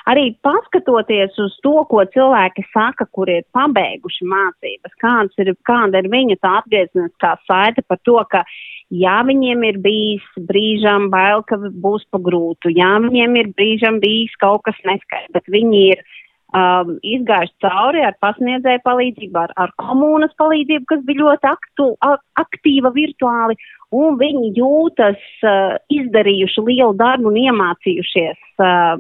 Arī 0.09 0.29
paskatoties 0.47 1.35
uz 1.43 1.57
to, 1.65 1.75
ko 1.91 2.05
cilvēki 2.15 2.65
saka, 2.71 3.09
kur 3.13 3.31
ir 3.33 3.43
pabeiguši 3.57 4.29
mācības, 4.31 4.95
ir, 5.43 5.53
kāda 5.67 6.03
ir 6.03 6.11
viņu 6.13 6.39
tā 6.41 6.59
atgriezniskā 6.61 7.35
saite 7.49 7.83
par 7.89 7.99
to, 8.07 8.21
ka 8.31 8.45
jā, 8.95 9.17
viņiem 9.27 9.65
ir 9.67 9.81
bijis 9.83 10.27
brīžam 10.49 11.11
bail, 11.13 11.43
ka 11.49 11.59
būs 11.59 12.07
pagrūtu, 12.15 12.71
jā, 12.77 12.93
viņiem 13.09 13.41
ir 13.43 13.51
brīžam 13.59 13.99
bijis 14.03 14.37
kaut 14.43 14.63
kas 14.69 14.79
neskaidrs, 14.87 15.35
bet 15.35 15.51
viņi 15.51 15.83
ir 15.91 16.05
um, 16.55 16.97
izgājuši 17.03 17.55
cauri 17.65 18.03
ar 18.07 18.17
pasniedzēju 18.23 18.83
palīdzību, 18.87 19.39
ar, 19.41 19.55
ar 19.59 19.73
komunas 19.81 20.35
palīdzību, 20.41 20.85
kas 20.91 21.03
bija 21.07 21.25
ļoti 21.25 21.51
aktu, 21.51 21.89
aktīva 22.43 22.93
virtuāli, 22.95 23.59
un 23.97 24.19
viņi 24.21 24.53
jūtas 24.59 25.23
uh, 25.47 25.79
izdarījuši 25.93 26.67
lielu 26.69 26.95
darbu 26.99 27.33
un 27.33 27.41
iemācījušies 27.47 28.39
uh, 28.63 28.95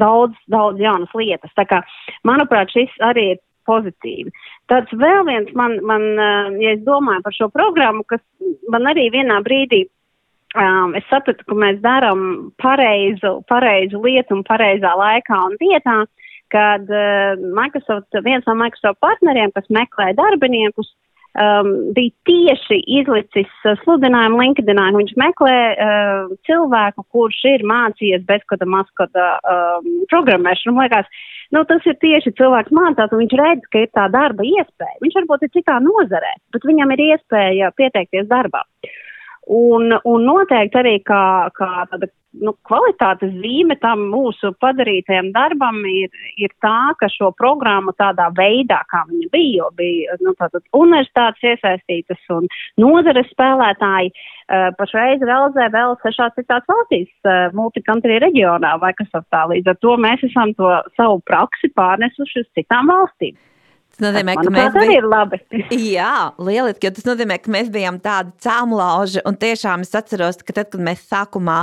daudz, 0.00 0.38
daudz 0.52 0.82
jaunas 0.82 1.18
lietas. 1.18 1.54
Tā 1.58 1.66
kā, 1.70 1.82
manuprāt, 2.26 2.72
šis 2.74 2.94
arī 3.04 3.32
ir 3.34 3.42
pozitīvi. 3.64 4.30
Tāds 4.68 4.92
vēl 4.92 5.24
viens 5.26 5.50
man, 5.56 5.78
man 5.88 6.06
uh, 6.14 6.54
ja 6.60 6.76
es 6.76 6.84
domāju 6.86 7.24
par 7.24 7.36
šo 7.36 7.50
programmu, 7.52 8.04
kas 8.08 8.22
man 8.70 8.90
arī 8.92 9.10
vienā 9.14 9.42
brīdī 9.46 9.86
Um, 10.54 10.92
es 10.94 11.02
sapratu, 11.10 11.42
ka 11.50 11.56
mēs 11.58 11.80
darām 11.82 12.20
pareizu, 12.62 13.40
pareizu 13.50 13.98
lietu 14.04 14.36
un 14.36 14.44
pareizā 14.46 14.92
laikā 14.94 15.38
un 15.48 15.56
vietā. 15.58 15.96
Uh, 16.04 16.23
kad 16.52 16.90
uh, 16.90 17.40
Microsoft, 17.56 18.12
viens 18.26 18.44
no 18.48 18.56
Microsoft 18.58 19.00
partneriem, 19.04 19.52
kas 19.54 19.70
meklē 19.72 20.12
darbiniekus, 20.18 20.90
um, 21.34 21.70
bija 21.96 22.12
tieši 22.28 22.80
izlicis 23.00 23.52
uh, 23.64 23.76
sludinājumu 23.82 24.40
LinkedInā. 24.42 24.88
Viņš 24.96 25.14
meklē 25.20 25.56
uh, 25.72 26.34
cilvēku, 26.48 27.06
kurš 27.14 27.40
ir 27.54 27.66
mācījies 27.70 28.26
bezkoda 28.28 28.68
maskoda 28.68 29.30
um, 29.42 29.88
programmēšanu. 30.12 30.76
Man 30.76 30.88
liekas, 30.88 31.08
nu, 31.54 31.64
tas 31.70 31.88
ir 31.90 31.98
tieši 32.02 32.34
cilvēks 32.38 32.74
mācās, 32.74 33.12
un 33.12 33.24
viņš 33.24 33.38
redz, 33.40 33.70
ka 33.72 33.86
ir 33.86 33.90
tā 33.96 34.08
darba 34.12 34.46
iespēja. 34.46 35.00
Viņš 35.04 35.18
varbūt 35.22 35.48
ir 35.48 35.54
citā 35.58 35.80
nozarē, 35.82 36.36
bet 36.54 36.68
viņam 36.70 36.94
ir 36.94 37.08
iespēja 37.10 37.74
pieteikties 37.78 38.30
darbā. 38.30 38.64
Un, 39.52 39.92
un 40.08 40.22
noteikti 40.24 40.78
arī 40.80 40.98
kā, 41.04 41.50
kā 41.52 41.70
tāda 41.90 42.08
nu, 42.42 42.54
kvalitātes 42.66 43.32
zīme 43.42 43.76
tam 43.82 44.06
mūsu 44.10 44.52
padarītajam 44.62 45.30
darbam 45.34 45.82
ir, 45.88 46.10
ir 46.40 46.52
tā, 46.64 46.94
ka 47.00 47.08
šo 47.12 47.30
programmu 47.36 47.94
tādā 47.98 48.30
veidā, 48.36 48.80
kā 48.90 49.04
viņa 49.10 49.30
bija, 49.34 49.68
bija 49.78 50.16
nu, 50.22 50.34
universitātes 50.80 51.44
iesaistītas 51.52 52.24
un 52.34 52.48
nozares 52.80 53.30
spēlētāji, 53.34 54.12
uh, 54.14 54.70
pašreiz 54.78 55.22
realizē 55.22 55.68
vēl 55.76 55.96
sešās 56.02 56.36
citās 56.38 56.66
valstīs, 56.70 57.10
uh, 57.28 57.48
multikantri 57.56 58.18
reģionā 58.24 58.76
vai 58.82 58.94
kas 58.98 59.12
tā. 59.12 59.44
Līdz 59.52 59.74
ar 59.74 59.80
to 59.84 59.98
mēs 60.00 60.24
esam 60.26 60.54
to 60.58 60.72
savu 60.96 61.20
praksi 61.28 61.70
pārnesuši 61.76 62.46
uz 62.46 62.54
citām 62.56 62.90
valstīm. 62.92 63.36
Tas 63.94 64.02
nozīmē, 64.02 64.34
ka 64.34 64.50
mēs 64.50 64.72
bijām. 64.74 65.34
Jā, 65.94 66.12
lieliski, 66.42 66.88
jo 66.88 66.94
tas 66.96 67.04
nozīmē, 67.06 67.38
ka 67.38 67.52
mēs 67.54 67.68
bijām 67.70 68.00
tādi 68.02 68.32
cēlonlauži. 68.42 69.22
Un 69.28 69.36
tiešām 69.38 69.84
es 69.86 69.94
atceros, 69.94 70.40
ka 70.42 70.56
tad, 70.56 70.72
kad 70.72 70.82
mēs 70.82 71.04
sākumā, 71.06 71.60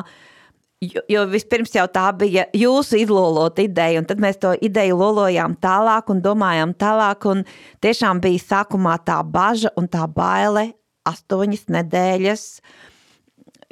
jo, 0.85 1.03
jo 1.11 1.25
vispirms 1.27 1.75
jau 1.75 1.83
tā 1.91 2.05
bija 2.15 2.45
jūsu 2.55 3.01
izlolota 3.01 3.65
ideja, 3.65 3.99
un 3.99 4.07
tad 4.07 4.23
mēs 4.23 4.39
to 4.39 4.53
ideju 4.63 5.01
lolojām 5.01 5.57
tālāk 5.59 6.13
un 6.13 6.23
domājām 6.23 6.71
tālāk. 6.79 7.27
Un 7.33 7.43
tiešām 7.83 8.23
bija 8.23 8.45
sākumā 8.45 8.95
tā 9.03 9.19
bažas 9.27 9.75
un 9.75 9.91
tā 9.91 10.07
baile 10.07 10.69
astoņas 11.11 11.67
nedēļas. 11.75 12.47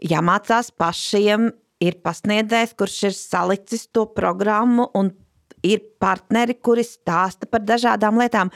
Jāmācās 0.09 0.73
pašiem, 0.75 1.47
ir 1.79 2.01
pasniedzējs, 2.03 2.75
kurš 2.75 2.99
ir 3.07 3.15
salicis 3.15 3.87
to 3.95 4.03
programmu 4.11 4.89
un 4.99 5.13
ir 5.63 5.83
partneri, 5.99 6.55
kuri 6.55 6.85
stāsta 6.87 7.49
par 7.49 7.63
dažādām 7.67 8.19
lietām, 8.21 8.51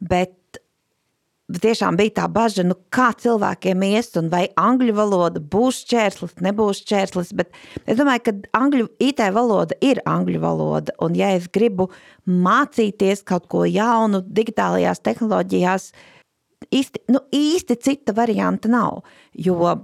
bet 0.00 0.38
tiešām 1.60 1.96
bija 1.98 2.14
tā 2.20 2.28
bažas, 2.32 2.64
nu, 2.66 2.76
kā 2.92 3.10
cilvēkiem 3.18 3.82
ies, 3.90 4.12
un 4.20 4.30
vai 4.32 4.44
angļu 4.58 4.94
valoda 4.96 5.42
būs 5.52 5.82
čērslis, 5.90 6.36
nebūs 6.44 6.82
čērslis. 6.88 7.32
Bet 7.36 7.52
es 7.84 7.98
domāju, 7.98 8.24
ka 8.28 8.34
angļu 8.58 8.88
IT 9.02 9.20
valoda 9.34 9.76
ir 9.84 10.00
angļu 10.08 10.40
valoda. 10.42 10.94
Un, 11.02 11.16
ja 11.18 11.32
es 11.36 11.48
gribu 11.52 11.90
mācīties 12.26 13.24
kaut 13.28 13.48
ko 13.52 13.66
jaunu 13.68 14.22
digitālajās 14.24 15.02
tehnoloģijās, 15.04 15.90
īsti, 16.72 17.04
nu, 17.12 17.24
īsti 17.34 17.78
cita 17.82 18.16
varianta 18.16 18.70
nav. 18.72 19.02
Jo 19.34 19.74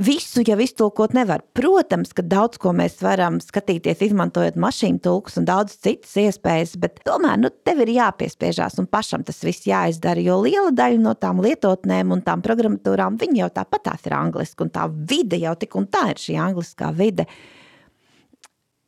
visu 0.00 0.42
jau 0.46 0.56
iztulkot 0.60 1.14
nevar. 1.16 1.42
Protams, 1.56 2.14
ka 2.16 2.24
daudz 2.24 2.58
ko 2.60 2.72
mēs 2.76 2.98
varam 3.04 3.38
skatīties, 3.42 4.00
izmantojot 4.08 4.56
mašīnu 4.60 5.02
tulkus 5.04 5.38
un 5.40 5.46
daudz 5.48 5.76
citas 5.84 6.16
iespējas, 6.20 6.74
bet 6.80 7.02
tomēr 7.06 7.38
nu, 7.42 7.52
tev 7.66 7.82
ir 7.84 7.92
jāpiespiežās 7.98 8.80
un 8.80 8.88
pašam 8.90 9.24
tas 9.26 9.42
viss 9.44 9.68
jāizdara, 9.68 10.22
jo 10.24 10.40
liela 10.44 10.72
daļa 10.74 11.00
no 11.04 11.14
tām 11.20 11.42
lietotnēm 11.44 12.16
un 12.16 12.24
tām 12.26 12.44
programmatūrām, 12.46 13.20
jau 13.36 13.50
tāpat 13.54 13.86
tās 13.90 14.08
ir 14.08 14.16
angliski, 14.16 14.64
un 14.64 14.74
tā 14.74 14.88
vide 14.88 15.40
jau 15.40 15.54
tik 15.60 15.76
un 15.76 15.88
tā 15.92 16.10
ir 16.14 16.22
šī 16.22 16.38
angliskā 16.48 16.92
vide. 16.96 17.28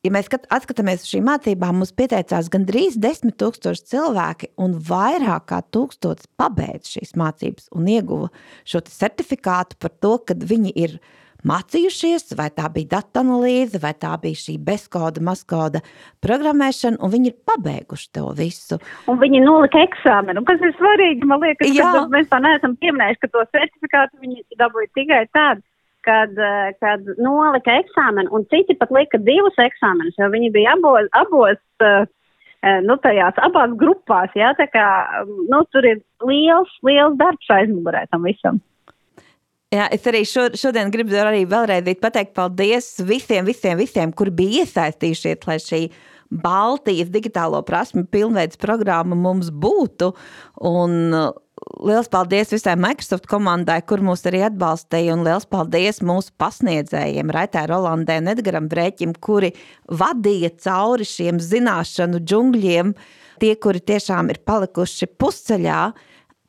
Ja 0.02 0.10
mēs 0.10 0.26
skatāmies 0.26 1.04
uz 1.04 1.10
šīm 1.12 1.28
mācībām, 1.28 1.76
mums 1.78 1.92
pieteicās 1.94 2.48
gandrīz 2.50 2.96
10,000 2.98 3.84
cilvēki, 3.86 4.48
un 4.58 4.74
vairāk 4.88 5.44
kā 5.52 5.60
1000 5.62 6.26
pabeidz 6.34 6.96
šīs 6.96 7.14
mācības 7.20 7.68
un 7.70 7.86
ieguva 7.86 8.32
šo 8.66 8.82
certifikātu 8.88 9.78
par 9.78 9.94
to, 10.02 10.16
ka 10.26 10.34
viņi 10.34 10.74
ir 10.74 10.98
mācījušies, 11.46 12.34
vai 12.34 12.48
tā 12.50 12.66
bija 12.74 12.96
datu 12.96 13.22
analīze, 13.22 13.78
vai 13.82 13.94
tā 13.94 14.16
bija 14.18 14.42
šī 14.42 14.56
bezkoda, 14.66 15.22
mazkoda 15.22 15.84
programmēšana, 16.26 16.98
un 16.98 17.14
viņi 17.14 17.30
ir 17.30 17.38
pabeiguši 17.46 18.10
to 18.18 18.26
visu. 18.42 18.82
Un 19.06 19.22
viņi 19.22 19.46
nolika 19.46 19.86
eksāmenu, 19.86 20.42
kas 20.50 20.66
ir 20.66 20.74
svarīgi. 20.82 21.30
Man 21.30 21.46
liekas, 21.46 21.78
ka 21.78 22.08
mēs 22.10 22.30
tā 22.30 22.42
neesam 22.42 22.74
pieminējuši, 22.82 23.22
ka 23.22 23.36
to 23.38 23.46
certifikātu 23.54 24.26
viņi 24.26 24.48
dabūja 24.58 24.96
tikai 24.98 25.28
tādu 25.30 25.62
kad, 26.06 26.32
eh, 26.38 26.72
kad 26.82 27.06
nolika 27.18 27.78
eksāmenu, 27.82 28.32
un 28.34 28.46
citi 28.50 28.76
pat 28.78 28.92
lika 28.94 29.20
divus 29.22 29.58
eksāmenus, 29.60 30.18
jo 30.18 30.28
viņi 30.32 30.50
bija 30.54 30.74
abos, 30.76 31.08
abos 31.18 31.60
uh, 31.84 32.04
nu, 32.86 32.96
tajās 33.02 33.38
abās 33.42 33.72
grupās. 33.78 34.34
Jā, 34.38 34.52
tā 34.58 34.68
kā 34.70 34.86
nu, 35.50 35.62
tur 35.74 35.86
ir 35.88 36.02
liels, 36.26 36.70
liels 36.86 37.18
darbs 37.18 37.50
aizmugurē 37.50 38.06
tam 38.10 38.28
visam. 38.28 38.60
Jā, 39.72 39.86
es 39.94 40.04
arī 40.04 40.20
šo, 40.28 40.50
šodien 40.58 40.90
gribu 40.92 41.16
arī 41.16 41.46
vēlreiz 41.48 41.96
pateikt 42.00 42.34
paldies 42.36 42.98
visiem, 43.08 43.46
visiem, 43.48 43.78
visiem, 43.80 44.10
kuri 44.12 44.34
bija 44.42 44.66
iesaistījušies, 44.66 45.46
lai 45.48 45.56
šī 45.64 45.82
Baltijas 46.32 47.10
digitālo 47.12 47.60
prasmu 47.64 48.06
pilnveids 48.08 48.60
programma 48.60 49.16
mums 49.16 49.50
būtu. 49.52 50.12
Un 50.68 51.16
liels 51.82 52.08
paldies 52.12 52.52
visai 52.52 52.74
Microsoft 52.80 53.26
komandai, 53.30 53.80
kur 53.86 54.02
mūs 54.04 54.24
arī 54.28 54.42
atbalstīja, 54.46 55.16
un 55.16 55.24
liels 55.26 55.46
paldies 55.50 56.00
mūsu 56.04 56.32
pasniedzējiem, 56.40 57.32
Raitē 57.34 57.64
Rolandē 57.70 58.18
un 58.22 58.30
Edgaram 58.32 58.68
Brēķim, 58.70 59.14
kuri 59.22 59.52
vadīja 59.90 60.52
cauri 60.62 61.06
šiem 61.08 61.40
zināšanu 61.42 62.22
džungļiem. 62.22 62.94
Tie, 63.42 63.52
kuri 63.58 63.82
tiešām 63.82 64.30
ir 64.30 64.42
palikuši 64.46 65.08
pusceļā, 65.18 65.80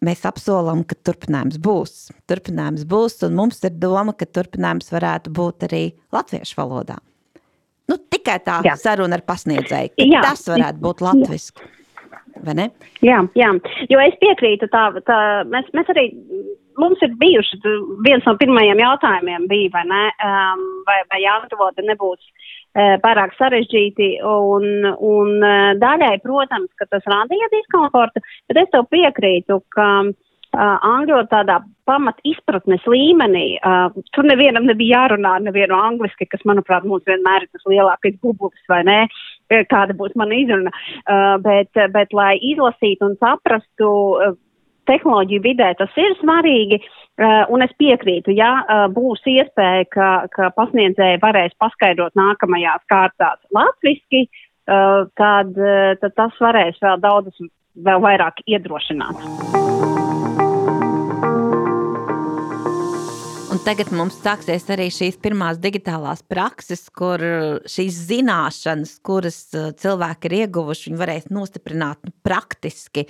mēs 0.05 0.25
apsolam, 0.29 0.83
ka 0.85 0.97
turpinājums 1.07 1.57
būs. 1.63 1.95
Turpinājums 2.29 2.83
būs, 2.89 3.21
un 3.27 3.39
mums 3.39 3.63
ir 3.65 3.73
doma, 3.79 4.13
ka 4.17 4.27
turpinājums 4.29 4.91
varētu 4.93 5.33
būt 5.33 5.67
arī 5.69 5.83
latviešu 6.13 6.59
valodā. 6.59 6.99
Nu, 7.89 7.97
tikai 7.97 8.37
tā 8.45 8.61
Jā. 8.63 8.77
saruna 8.79 9.17
ar 9.19 9.25
pasniedzēju. 9.27 9.95
Tas 10.23 10.45
varētu 10.47 10.83
būt 10.83 11.01
vai 11.03 11.17
ne? 11.19 11.73
Jā, 13.05 13.21
jā. 13.37 13.51
jo 13.91 14.01
es 14.03 14.17
piekrītu 14.21 14.69
tā, 14.73 14.87
tā 15.07 15.17
mēs, 15.49 15.69
mēs 15.77 15.91
arī, 15.93 16.07
mums 16.81 17.01
ir 17.05 17.13
bijuši, 17.21 17.59
viens 18.05 18.25
no 18.27 18.35
pirmajiem 18.39 18.81
jautājumiem 18.81 19.47
bija, 19.51 19.69
vai 19.75 19.85
ne, 19.89 20.03
um, 20.25 20.65
vai, 20.87 20.99
vai 21.11 21.21
jāgatavota 21.23 21.85
nebūs 21.85 22.19
uh, 22.23 22.95
pārāk 23.05 23.35
sarežģīti, 23.37 24.09
un, 24.25 24.69
un 24.97 25.33
uh, 25.39 25.71
daļai, 25.81 26.15
protams, 26.25 26.71
ka 26.79 26.89
tas 26.89 27.05
rādīja 27.13 27.51
diskomfortu, 27.53 28.23
bet 28.49 28.63
es 28.65 28.73
tev 28.73 28.89
piekrītu, 28.93 29.61
ka 29.75 29.89
uh, 30.07 30.13
angļu 30.53 31.23
tādā 31.31 31.59
pamat 31.89 32.19
izpratnes 32.27 32.83
līmenī, 32.87 33.57
uh, 33.59 33.95
tur 34.15 34.27
nevienam 34.27 34.67
nebija 34.69 35.03
jārunā 35.03 35.35
nevienu 35.43 35.75
angliski, 35.75 36.27
kas, 36.29 36.43
manuprāt, 36.47 36.85
mums 36.87 37.03
vienmēr 37.09 37.45
ir 37.45 37.51
tas 37.51 37.65
lielākais 37.69 38.19
bublis, 38.21 38.61
vai 38.69 38.83
ne, 38.87 38.99
kāda 39.69 39.95
būs 39.97 40.15
mana 40.19 40.37
izruna, 40.37 40.71
uh, 40.71 41.35
bet, 41.43 41.71
bet 41.95 42.13
lai 42.15 42.37
izlasītu 42.39 43.09
un 43.09 43.17
saprastu 43.19 43.89
uh, 43.89 44.37
tehnoloģiju 44.89 45.43
vidē, 45.43 45.71
tas 45.79 45.91
ir 45.99 46.15
svarīgi, 46.21 46.79
uh, 46.83 47.43
un 47.53 47.65
es 47.65 47.73
piekrītu, 47.79 48.35
ja 48.37 48.53
uh, 48.61 48.85
būs 48.93 49.23
iespēja, 49.33 49.89
ka, 49.91 50.11
ka 50.33 50.51
pasniedzēji 50.57 51.21
varēs 51.23 51.57
paskaidrot 51.61 52.15
nākamajās 52.19 52.85
kārtās 52.91 53.41
latviski, 53.55 54.25
uh, 54.27 55.09
tad, 55.19 55.55
uh, 55.57 55.93
tad 56.03 56.15
tas 56.19 56.39
varēs 56.43 56.79
vēl 56.83 57.03
daudz 57.03 57.43
vēl 57.73 58.03
vairāk 58.03 58.43
iedrošināt. 58.45 60.02
Tagad 63.63 63.93
mums 63.95 64.17
sāksies 64.19 64.65
arī 64.73 64.89
šīs 64.91 65.15
pirmās 65.23 65.59
digitālās 65.61 66.19
prakses, 66.27 66.81
kur 66.91 67.21
šīs 67.69 67.99
zināšanas, 68.09 68.97
kuras 69.05 69.37
uh, 69.55 69.69
cilvēki 69.79 70.27
ir 70.27 70.35
ieguvuši, 70.41 70.89
viņi 70.89 70.99
varēs 70.99 71.29
nostiprināt 71.31 72.01
nu, 72.03 72.11
praktiski 72.25 73.05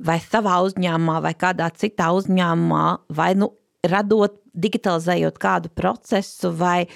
vai 0.00 0.16
savā 0.24 0.58
uzņēmumā, 0.64 1.18
vai 1.26 1.34
kādā 1.36 1.68
citā 1.76 2.08
uzņēmumā, 2.16 2.84
vai 3.18 3.28
nu 3.36 3.50
radot, 3.84 4.38
digitalizējot 4.56 5.36
kādu 5.42 5.72
procesu, 5.76 6.54
vai 6.56 6.86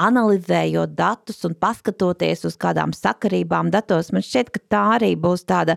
analizējot 0.00 0.96
datus 0.96 1.44
un 1.44 1.58
paskatoties 1.60 2.46
uz 2.48 2.56
kādām 2.60 2.96
sakarībām 2.96 3.68
datos. 3.74 4.14
Man 4.16 4.24
šķiet, 4.24 4.54
ka 4.54 4.64
tā 4.72 4.86
arī 4.96 5.12
būs 5.20 5.44
tāda 5.50 5.76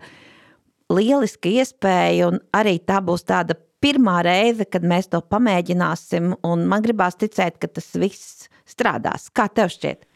lieliska 0.93 1.51
iespēja, 1.59 2.31
un 2.31 2.39
arī 2.55 2.77
tā 2.79 3.03
būs 3.03 3.27
tāda 3.27 3.59
pirmā 3.83 4.21
reize, 4.25 4.67
kad 4.69 4.85
mēs 4.87 5.11
to 5.11 5.21
pamēģināsim, 5.33 6.33
un 6.47 6.65
man 6.71 6.85
gribās 6.85 7.19
ticēt, 7.19 7.59
ka 7.61 7.69
tas 7.71 7.91
viss 7.99 8.47
strādās. 8.69 9.29
Kā 9.35 9.49
tev 9.51 9.73
šķiet? 9.73 10.07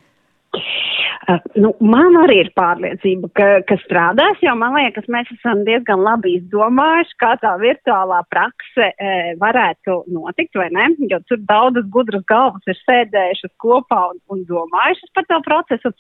Uh, 1.28 1.44
nu, 1.60 1.74
man 1.84 2.16
arī 2.22 2.38
ir 2.46 2.50
pārliecība, 2.56 3.28
ka, 3.36 3.48
ka 3.68 3.76
strādās, 3.82 4.40
jo 4.40 4.54
man 4.56 4.78
liekas, 4.78 5.10
mēs 5.12 5.28
esam 5.36 5.66
diezgan 5.68 6.00
labi 6.00 6.38
izdomājuši, 6.38 7.18
kā 7.20 7.34
tā 7.42 7.52
virtuālā 7.60 8.22
prakse 8.32 8.88
e, 8.94 9.10
varētu 9.42 9.98
notikt, 10.16 10.56
vai 10.56 10.70
ne? 10.72 10.88
Jo 11.12 11.20
tur 11.28 11.42
daudzas 11.50 11.90
gudras 11.92 12.24
galvas 12.32 12.72
ir 12.72 12.80
sēdējušas 12.80 13.52
kopā 13.60 14.06
un, 14.14 14.22
un 14.32 14.46
domājušas 14.48 15.12
par 15.18 15.28
to 15.28 15.42
procesu. 15.50 15.92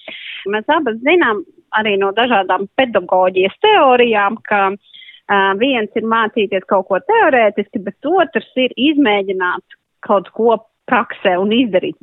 Mēs 0.56 0.72
abas 0.72 0.96
zinām 1.04 1.44
arī 1.76 1.98
no 2.00 2.14
dažādām 2.16 2.70
pedagoģijas 2.80 3.60
teorijām, 3.68 4.40
ka 4.48 4.62
uh, 4.72 4.96
Uh, 5.28 5.52
viens 5.60 5.92
ir 6.00 6.06
mācīties 6.08 6.64
kaut 6.72 6.88
ko 6.88 7.02
teorētiski, 7.04 7.82
bet 7.84 8.08
otrs 8.08 8.48
ir 8.56 8.72
izmēģināt 8.80 9.78
kaut 10.08 10.30
ko 10.32 10.56
praksē 10.88 11.36
un 11.42 11.52
izdarīt, 11.52 11.98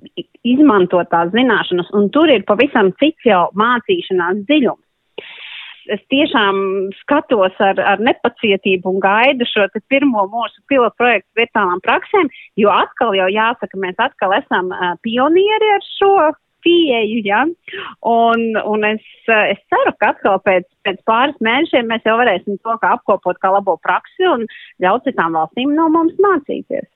izmantot 0.45 1.09
tās 1.13 1.33
zināšanas, 1.33 1.89
un 1.97 2.11
tur 2.13 2.29
ir 2.29 2.45
pavisam 2.45 2.93
cits 3.01 3.25
jau 3.25 3.47
mācīšanās 3.57 4.45
dziļums. 4.45 4.83
Es 5.95 6.01
tiešām 6.09 6.61
skatos 7.03 7.57
ar, 7.61 7.81
ar 7.81 8.01
nepacietību 8.01 8.89
un 8.89 9.03
gaidu 9.05 9.45
šo 9.49 9.67
pirmo 9.93 10.25
mūsu 10.33 10.63
pilotu 10.69 10.97
projektu 11.01 11.41
virtuālām 11.41 11.83
praksēm, 11.85 12.31
jo 12.61 12.73
atkal 12.73 13.13
jau 13.17 13.29
jāsaka, 13.33 13.81
mēs 13.81 14.01
atkal 14.01 14.33
esam 14.37 14.73
uh, 14.73 14.95
pionieri 15.05 15.75
ar 15.77 15.85
šo 15.99 16.15
pieeju, 16.65 17.21
ja? 17.27 17.45
un, 18.11 18.43
un 18.65 18.89
es, 18.89 19.05
es 19.29 19.61
ceru, 19.71 19.95
ka 20.01 20.15
atkal 20.15 20.41
pēc, 20.47 20.67
pēc 20.87 21.01
pāris 21.09 21.39
mēnešiem 21.45 21.89
mēs 21.91 22.05
jau 22.09 22.17
varēsim 22.21 22.59
to 22.65 22.77
kā 22.83 22.97
apkopot 22.97 23.39
kā 23.43 23.53
labo 23.55 23.77
praksi 23.85 24.29
un 24.33 24.47
ļaut 24.83 25.07
citām 25.09 25.39
valstīm 25.39 25.75
no 25.77 25.89
mums 25.93 26.19
mācīties. 26.25 26.89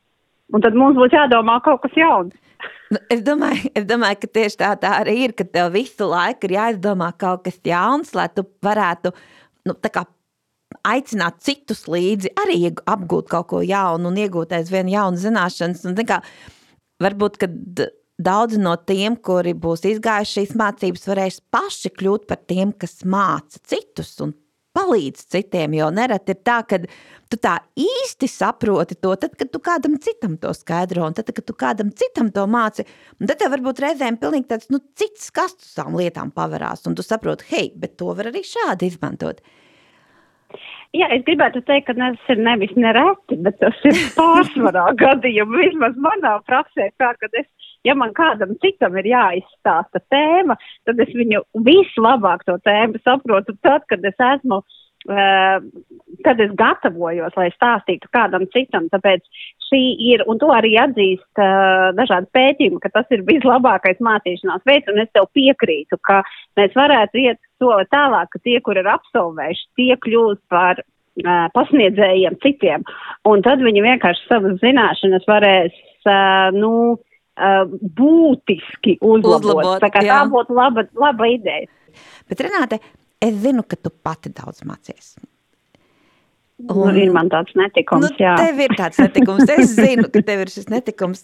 Un 0.57 0.65
tad 0.65 0.77
mums 0.79 0.97
būs 0.97 1.13
jādomā 1.13 1.59
kaut 1.65 1.83
kas 1.85 1.97
jauns. 1.99 2.37
Nu, 2.89 3.01
es, 3.13 3.21
domāju, 3.25 3.69
es 3.77 3.85
domāju, 3.87 4.23
ka 4.23 4.31
tieši 4.39 4.61
tā, 4.63 4.71
tā 4.81 4.95
arī 5.03 5.19
ir, 5.27 5.35
ka 5.37 5.45
tev 5.45 5.75
visu 5.77 6.09
laiku 6.09 6.49
ir 6.49 6.57
jāizdomā 6.57 7.13
kaut 7.21 7.45
kas 7.45 7.61
jauns, 7.69 8.15
lai 8.17 8.31
tu 8.33 8.47
varētu 8.65 9.13
nu, 9.69 9.77
aicināt 10.89 11.43
citus 11.45 11.85
līdzi, 11.91 12.33
arī 12.45 12.73
apgūt 12.73 13.29
kaut 13.31 13.49
ko 13.53 13.61
jaunu 13.65 14.11
un 14.11 14.21
iegūt 14.21 14.55
aizvien 14.57 14.89
jaunu 14.93 15.21
zināšanas. 15.21 15.85
Un, 15.89 15.99
kā, 16.09 16.23
varbūt, 17.05 17.39
kad 17.45 17.85
daudzi 18.19 18.59
no 18.61 18.75
tiem, 18.77 19.17
kuri 19.17 19.55
būs 19.55 19.87
izgājuši 19.89 20.41
šīs 20.41 20.59
mācības, 20.59 21.09
varēs 21.11 21.41
paši 21.55 21.95
kļūt 21.95 22.27
par 22.31 22.43
tiem, 22.51 22.75
kas 22.75 23.01
māca 23.07 23.63
citus 23.71 24.17
un 24.25 24.35
palīdz 24.79 25.27
citiem. 25.33 25.75
Jo 25.79 25.89
nereti 25.95 26.35
ir 26.35 26.41
tā, 26.47 26.59
ka 26.69 26.79
tu 27.31 27.39
tā 27.41 27.57
īsti 27.79 28.29
saproti 28.31 28.99
to, 28.99 29.15
tad, 29.21 29.35
kad 29.39 29.51
tu 29.53 29.61
kādam 29.65 29.97
citam 30.03 30.37
to 30.41 30.53
skaidro, 30.57 31.07
un 31.09 31.17
tad, 31.17 31.31
kad 31.35 31.47
tu 31.47 31.57
kādam 31.59 31.93
citam 31.95 32.33
to 32.35 32.45
māci, 32.51 32.87
tad 33.23 33.37
tev 33.41 33.55
varbūt 33.57 33.83
reizēm 33.85 34.19
pilnīgi 34.21 34.51
tāds 34.53 34.71
nu, 34.73 34.83
cits 34.99 35.31
skats 35.33 35.71
uz 35.71 35.79
tām 35.79 35.97
lietām 35.99 36.33
pavarās, 36.35 36.87
un 36.89 36.99
tu 36.99 37.07
saproti, 37.07 37.49
hei, 37.53 37.73
bet 37.75 37.97
to 38.01 38.13
var 38.19 38.31
arī 38.33 38.45
šādi 38.47 38.93
izmantot. 38.93 39.43
Jā, 40.97 41.11
es 41.13 41.23
gribētu 41.27 41.61
teikt, 41.69 41.91
ka 41.91 41.95
tas 41.99 42.31
ir 42.33 42.41
nevis 42.41 42.73
nereti, 42.77 43.37
bet 43.45 43.59
tas 43.61 43.77
ir 43.89 43.99
pārsvarā 44.19 44.87
gadījumā. 45.01 45.63
Vismaz 45.67 45.99
manā 46.01 46.39
praksē, 46.49 46.91
tā, 47.01 47.13
kad 47.21 47.37
es 47.37 47.49
ja 47.87 47.95
man 47.95 48.15
kādam 48.17 48.57
citam 48.63 48.97
ir 48.99 49.07
jāizstāsta 49.13 50.03
tēma, 50.13 50.57
tad 50.89 51.01
es 51.05 51.13
viņu 51.15 51.45
vislabāk 51.67 52.45
to 52.49 52.57
tēmu 52.67 53.01
saprotu 53.05 53.55
tad, 53.63 53.87
kad 53.91 54.05
es 54.09 54.27
esmu. 54.33 54.63
Uh, 54.63 54.88
kad 55.09 56.41
es 56.43 56.51
gatavojos, 56.59 57.33
lai 57.39 57.49
stāstītu 57.55 58.11
kādam 58.13 58.45
citam, 58.53 58.89
tāpēc 58.93 59.25
šī 59.69 59.81
ir, 60.11 60.25
un 60.29 60.41
to 60.41 60.51
arī 60.53 60.75
atzīst 60.81 61.41
uh, 61.41 61.91
dažādi 61.97 62.29
pētījumi, 62.37 62.81
ka 62.83 62.91
tas 62.93 63.09
ir 63.15 63.25
vislabākais 63.29 64.01
mācīšanās 64.05 64.65
veids, 64.69 64.91
un 64.93 65.01
es 65.05 65.11
tev 65.17 65.29
piekrītu, 65.37 66.01
ka 66.05 66.21
mēs 66.61 66.77
varētu 66.77 67.23
iet 67.25 67.41
soli 67.61 67.89
tālāk, 67.93 68.31
ka 68.33 68.43
tie, 68.45 68.59
kur 68.65 68.81
ir 68.81 68.89
absolvējuši, 68.93 69.67
tie 69.81 69.91
kļūst 70.05 70.45
par 70.53 70.83
uh, 70.83 71.49
pasniedzējiem 71.57 72.39
citiem, 72.45 72.87
un 73.29 73.45
tad 73.47 73.65
viņi 73.65 73.85
vienkārši 73.89 74.29
savas 74.29 74.61
zināšanas 74.65 75.29
varēs, 75.31 75.83
uh, 76.05 76.53
nu, 76.57 76.75
uh, 76.95 77.65
būtiski 78.03 78.99
uzlabot. 79.01 79.41
uzlabot 79.41 79.85
tā, 79.85 79.93
tā 80.05 80.23
būtu 80.33 80.57
laba, 80.57 80.89
laba 81.01 81.33
ideja. 81.33 81.69
Bet, 82.29 82.45
Renāte, 82.45 82.83
es 83.25 83.35
zinu, 83.43 83.65
ka 83.67 83.79
tu 83.81 83.91
pati 83.91 84.33
daudz 84.35 84.65
mācies. 84.69 85.17
Un, 86.59 86.91
nu, 86.91 86.95
ir 86.99 87.13
man 87.15 87.29
tāds 87.31 87.55
netikums, 87.59 88.09
nu, 88.09 88.15
jā. 88.19 88.35
Tev 88.41 88.59
ir 88.65 88.75
tāds 88.79 88.99
netikums, 88.99 89.47
es 89.55 89.77
zinu, 89.79 90.09
ka 90.11 90.23
tev 90.27 90.43
ir 90.43 90.51
šis 90.51 90.67
netikums. 90.73 91.23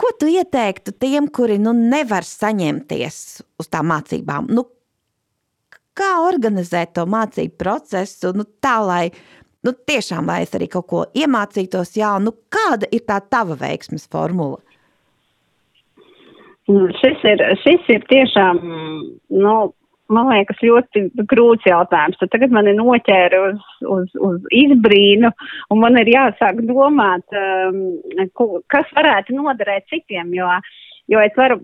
Ko 0.00 0.10
tu 0.18 0.26
ieteiktu 0.32 0.94
tiem, 0.96 1.28
kuri 1.30 1.58
nu 1.60 1.74
nevar 1.76 2.26
saņemties 2.26 3.18
uz 3.60 3.68
tām 3.70 3.90
mācībām? 3.92 4.48
Nu, 4.50 4.64
kā 5.94 6.10
organizēt 6.24 6.96
to 6.96 7.04
mācību 7.10 7.58
procesu 7.60 8.32
nu, 8.34 8.46
tā, 8.64 8.78
lai 8.82 9.04
nu, 9.66 9.74
tiešām, 9.74 10.26
lai 10.30 10.42
es 10.46 10.54
arī 10.56 10.70
kaut 10.72 10.88
ko 10.90 11.04
iemācītos 11.14 11.94
jaunu, 11.98 12.30
nu, 12.30 12.36
kāda 12.52 12.88
ir 12.90 13.04
tā 13.06 13.20
tava 13.22 13.58
veiksmes 13.60 14.08
formula? 14.10 14.58
Nu, 16.70 16.86
šis 17.00 17.22
ir, 17.26 17.42
šis 17.62 17.86
ir 17.92 18.06
tiešām, 18.10 18.60
nu, 19.42 19.54
man 20.12 20.30
liekas, 20.32 20.60
ļoti 20.64 21.06
grūts 21.30 21.68
jautājums. 21.68 22.18
Tad 22.20 22.32
tagad 22.34 22.54
man 22.54 22.68
ir 22.70 22.78
noķēra 22.78 23.40
uz, 23.48 23.64
uz, 23.86 24.12
uz 24.18 24.52
izbrīnu, 24.62 25.32
un 25.70 25.82
man 25.82 25.98
ir 26.02 26.12
jāsāk 26.12 26.62
domāt, 26.68 27.26
um, 27.34 27.82
kas 28.70 28.94
varētu 28.96 29.38
noderēt 29.38 29.88
citiem, 29.92 30.34
jo 30.36 30.50
Jo 31.10 31.18
es 31.18 31.34
varu 31.34 31.56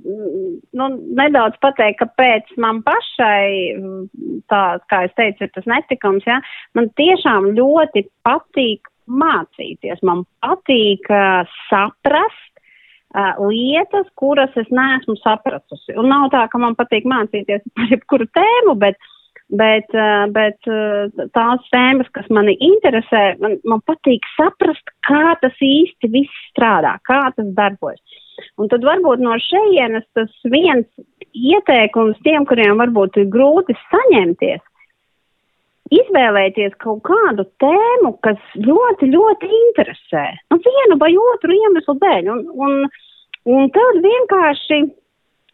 nu, 0.74 0.86
nedaudz 1.14 1.54
pateikt, 1.62 2.00
kāpēc 2.00 2.48
man 2.58 2.80
pašai, 2.82 3.78
tā 4.50 4.62
kā 4.90 5.04
es 5.06 5.14
teicu, 5.14 5.46
ir 5.46 5.52
tas 5.54 5.68
netikums, 5.70 6.26
ja, 6.26 6.40
man 6.74 6.88
tiešām 6.98 7.52
ļoti 7.54 8.08
patīk 8.26 8.90
mācīties. 9.06 10.02
Man 10.02 10.24
patīk 10.42 11.06
uh, 11.14 11.46
saprast 11.68 12.55
uh, 13.14 13.34
lietas, 13.48 14.08
kuras 14.18 14.54
es 14.56 14.70
neesmu 14.74 15.16
sapratusi. 15.22 15.94
Un 15.98 16.10
nav 16.12 16.30
tā, 16.34 16.46
ka 16.52 16.60
man 16.62 16.78
patīk 16.78 17.06
mācīties 17.08 17.64
par 17.76 17.92
jebkuru 17.92 18.28
tēmu, 18.36 18.76
bet, 18.82 18.98
bet, 19.62 19.90
uh, 19.94 20.26
bet 20.34 20.70
uh, 20.70 21.26
tās 21.36 21.66
tēmas, 21.74 22.10
kas 22.16 22.28
mani 22.34 22.56
interesē, 22.70 23.24
man, 23.42 23.58
man 23.68 23.82
patīk 23.88 24.26
saprast, 24.34 24.94
kā 25.06 25.36
tas 25.42 25.56
īsti 25.62 26.12
viss 26.12 26.46
strādā, 26.52 26.96
kā 27.06 27.22
tas 27.36 27.50
darbojas. 27.58 28.22
Un 28.60 28.68
tad 28.68 28.84
varbūt 28.84 29.22
no 29.24 29.36
šejienes 29.40 30.04
tas 30.16 30.32
viens 30.52 30.86
ieteikums 31.36 32.18
tiem, 32.24 32.44
kuriem 32.48 32.76
varbūt 32.80 33.20
ir 33.20 33.30
grūti 33.32 33.76
saņemties, 33.88 34.60
izvēlēties 35.94 36.74
kaut 36.82 37.02
kādu 37.06 37.46
tēmu, 37.62 38.14
kas 38.26 38.38
ļoti, 38.58 39.10
ļoti 39.12 39.50
interesē. 39.58 40.24
Nu, 40.50 40.58
vienu 40.64 40.98
vai 41.00 41.12
otru 41.20 41.54
iemeslu 41.54 41.96
dēļ. 42.02 42.30
Un, 42.32 42.40
un, 42.66 42.78
un 43.52 43.70
tad 43.74 44.00
vienkārši 44.06 44.80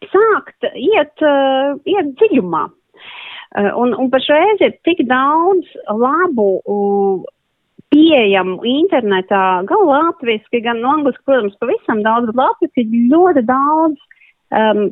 sākt 0.09 0.69
iet, 0.73 1.13
uh, 1.21 1.77
iet 1.89 2.15
dziļumā. 2.19 2.65
Uh, 3.53 3.69
un, 3.77 3.93
un 3.93 4.09
pašreiz 4.13 4.63
ir 4.65 4.73
tik 4.87 5.05
daudz 5.09 5.69
labu 5.93 6.49
uh, 6.63 7.21
pieejamu 7.93 8.63
internetā, 8.65 9.61
gan 9.69 9.83
latviski, 9.85 10.63
gan 10.65 10.81
no 10.81 10.95
angliski, 10.97 11.21
protams, 11.27 11.57
pavisam 11.61 12.01
daudz, 12.05 12.31
bet 12.31 12.39
latviski 12.41 12.87
ļoti 13.11 13.43
daudz 13.45 13.99
um, 14.57 14.87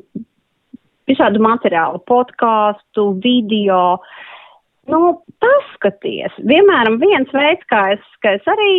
visādu 1.10 1.42
materiālu, 1.44 2.02
podkāstu, 2.10 3.08
video. 3.24 3.98
Nu, 4.90 5.22
paskaties, 5.44 6.34
vienmēr 6.50 6.90
viens 7.02 7.30
veids, 7.36 7.66
kā 7.70 7.84
es, 7.94 8.06
kā 8.24 8.34
es 8.40 8.48
arī 8.50 8.72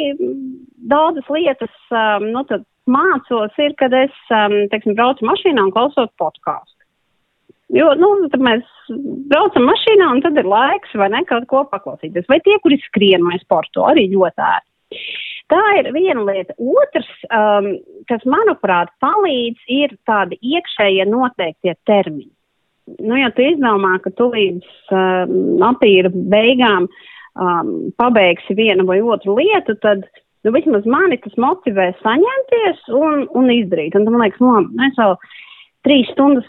daudzas 0.90 1.28
lietas 1.30 1.74
um, 1.94 2.26
nu, 2.34 2.42
mācos, 2.90 3.54
ir, 3.62 3.76
kad 3.78 3.94
es, 3.94 4.14
um, 4.34 4.56
teiksim, 4.72 4.96
braucu 4.98 5.28
mašīnā 5.28 5.68
un 5.68 5.70
klausos 5.74 6.10
podkāstu. 6.18 6.74
Jo, 7.72 7.92
nu, 7.96 8.10
tad 8.34 8.42
mēs 8.44 8.66
braucam 9.30 9.64
mašīnā 9.70 10.10
un 10.16 10.20
tad 10.24 10.36
ir 10.36 10.48
laiks, 10.50 10.90
vai 10.98 11.08
ne, 11.14 11.22
kaut 11.28 11.46
ko 11.48 11.62
paklausīties. 11.70 12.26
Vai 12.28 12.42
tie, 12.44 12.58
kuri 12.64 12.76
skrien 12.82 13.22
vai 13.24 13.38
sporto, 13.40 13.86
arī 13.88 14.08
ļoti 14.12 14.44
ērti. 14.44 14.68
Tā 15.52 15.62
ir 15.78 15.88
viena 15.94 16.26
lieta. 16.26 16.56
Otrs, 16.58 17.08
um, 17.30 17.72
kas, 18.10 18.26
manuprāt, 18.28 18.92
palīdz, 19.04 19.64
ir 19.72 19.96
tādi 20.08 20.36
iekšējie 20.42 21.06
noteiktie 21.08 21.78
termiņi. 21.88 22.32
Nu, 23.00 23.16
ja 23.18 23.30
tu 23.34 23.44
izdomā, 23.46 23.96
ka 24.04 24.12
tu 24.18 24.28
līdz 24.32 24.92
um, 24.92 25.62
apīra 25.68 26.10
beigām 26.12 26.88
um, 26.88 27.70
pabeigsi 28.00 28.56
vienu 28.58 28.86
vai 28.88 29.00
otru 29.00 29.36
lietu, 29.38 29.76
tad, 29.84 30.04
nu, 30.44 30.54
vismaz 30.54 30.88
mani 30.88 31.20
tas 31.22 31.38
motivē 31.40 31.92
saņemties 32.02 32.84
un, 32.98 33.26
un 33.38 33.52
izdarīt. 33.54 33.96
Un, 33.98 34.08
man 34.10 34.26
liekas, 34.26 34.42
nu, 34.42 34.84
es 34.88 34.98
vēl 35.00 35.16
trīs 35.86 36.10
stundas 36.14 36.48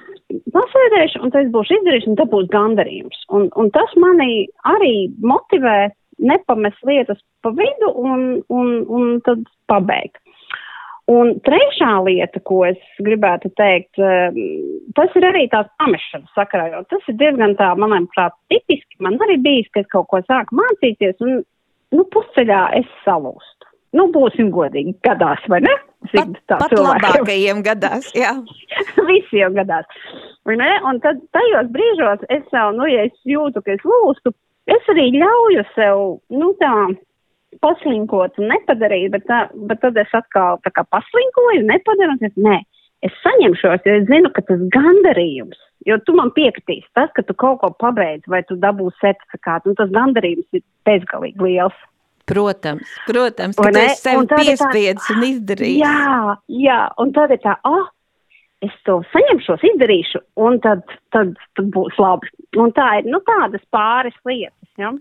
pasēdēšu, 0.54 1.22
un 1.26 1.34
tas 1.34 1.50
būs 1.54 1.72
izdarīts, 1.78 2.08
un 2.10 2.18
tas 2.20 2.30
būs 2.32 2.50
gandarījums. 2.54 3.26
Un, 3.34 3.50
un 3.60 3.70
tas 3.76 3.92
mani 4.02 4.48
arī 4.70 5.10
motivē 5.22 5.92
nepamest 6.24 6.82
lietas 6.88 7.20
pa 7.44 7.52
vidu 7.58 7.90
un, 8.00 8.28
un, 8.54 8.76
un 8.88 9.18
tad 9.26 9.44
pabeigt. 9.72 10.20
Un 11.12 11.34
trešā 11.44 11.98
lieta, 12.06 12.40
ko 12.48 12.62
es 12.64 12.80
gribētu 13.04 13.50
teikt, 13.60 14.00
ehm, 14.00 14.38
tas 14.96 15.12
ir 15.20 15.26
arī 15.28 15.50
tās 15.52 15.68
pamešanas 15.82 16.32
sakarā, 16.38 16.70
jo 16.72 16.84
tas 16.94 17.10
ir 17.12 17.18
diezgan 17.20 17.58
tā, 17.60 17.74
manuprāt, 17.76 18.38
tipiski. 18.48 18.96
Man 19.04 19.20
arī 19.20 19.36
bijis, 19.44 19.68
ka 19.74 19.84
es 19.84 19.90
kaut 19.92 20.08
ko 20.08 20.22
sāku 20.24 20.56
mācīties, 20.56 21.20
un, 21.20 21.42
nu, 21.92 22.06
pusceļā 22.16 22.62
es 22.80 22.88
salūstu. 23.04 23.68
Nu, 23.94 24.08
būsim 24.16 24.48
godīgi, 24.54 24.96
gadās, 25.06 25.44
vai 25.52 25.60
ne? 25.62 25.74
Pat, 26.14 26.40
pat 26.50 26.72
labākajiem 26.74 27.60
gadās, 27.66 28.08
jā. 28.18 28.32
Visiem 29.12 29.60
gadās. 29.60 29.86
Un 30.48 31.04
tad 31.04 31.20
tajos 31.36 31.70
brīžos 31.76 32.24
es 32.34 32.48
jau, 32.56 32.72
nu, 32.80 32.88
ja 32.90 33.06
es 33.10 33.16
jūtu, 33.28 33.62
ka 33.62 33.76
es 33.76 33.84
lūstu, 33.88 34.34
es 34.72 34.90
arī 34.92 35.12
ļauju 35.20 35.68
sev, 35.76 36.02
nu 36.32 36.56
tā, 36.64 36.74
paslinkot 37.64 38.40
un 38.42 38.50
nepadarīt, 38.52 39.12
bet, 39.14 39.26
tā, 39.30 39.46
bet 39.70 39.82
tad 39.84 39.98
es 40.02 40.12
atkal 40.18 40.60
tā 40.66 40.72
kā 40.74 40.86
paslinkoju, 40.94 41.66
nepadaru, 41.70 42.18
un 42.18 42.28
es, 42.28 42.36
nē, 42.40 42.60
es 43.06 43.16
saņemšos, 43.24 43.86
jo 43.86 43.96
es 44.00 44.06
zinu, 44.10 44.32
ka 44.36 44.44
tas 44.48 44.62
gandarījums, 44.74 45.60
jo 45.88 45.98
tu 46.08 46.16
man 46.18 46.32
piekritīs, 46.36 46.86
tas, 46.98 47.12
ka 47.16 47.26
tu 47.28 47.36
kaut 47.38 47.62
ko 47.64 47.72
pabeidz 47.84 48.30
vai 48.32 48.44
tu 48.48 48.58
dabūsi 48.60 49.02
certifikātu, 49.04 49.72
un 49.72 49.80
tas 49.80 49.92
gandarījums 49.94 50.60
ir 50.60 50.64
bezgalīgi 50.88 51.44
liels. 51.44 51.82
Protams, 52.30 52.88
protams, 53.04 53.58
ka 53.60 53.72
tu 53.76 53.82
sev 54.00 54.22
piespiedis 54.32 55.10
un 55.12 55.26
izdarījis. 55.28 55.82
Jā, 55.84 56.38
jā, 56.48 56.80
un 57.04 57.12
tad 57.16 57.34
ir 57.36 57.42
tā, 57.44 57.58
oh, 57.68 57.90
es 58.64 58.76
to 58.88 59.02
saņemšos, 59.12 59.66
izdarīšu, 59.74 60.22
un 60.40 60.62
tad, 60.64 60.86
tad, 61.12 61.34
tad 61.58 61.68
būs 61.74 62.00
labi. 62.00 62.32
Un 62.64 62.72
tā 62.76 62.88
ir, 63.02 63.10
nu, 63.12 63.20
tādas 63.28 63.64
pāris 63.76 64.16
lietas, 64.28 64.70
ja? 64.80 64.94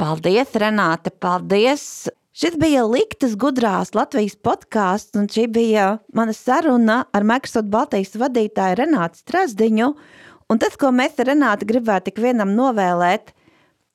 Paldies, 0.00 0.54
Renāte, 0.56 1.12
paldies! 1.20 2.08
Šis 2.32 2.54
bija 2.56 2.86
Liktas 2.88 3.34
gudrās 3.36 3.90
Latvijas 3.92 4.38
podkāsts, 4.40 5.12
un 5.20 5.26
šī 5.28 5.44
bija 5.52 5.88
mana 6.16 6.32
saruna 6.32 7.02
ar 7.12 7.26
Microsoft 7.28 7.68
Baltijas 7.68 8.16
vadītāju 8.16 8.78
Renātu 8.80 9.20
Strasdiņu. 9.20 9.90
Un 10.48 10.60
tas, 10.62 10.78
ko 10.80 10.88
mēs 10.96 11.20
ar 11.20 11.28
Renātu 11.28 11.68
gribētu 11.68 12.08
tik 12.08 12.22
vienam 12.24 12.54
novēlēt, 12.56 13.34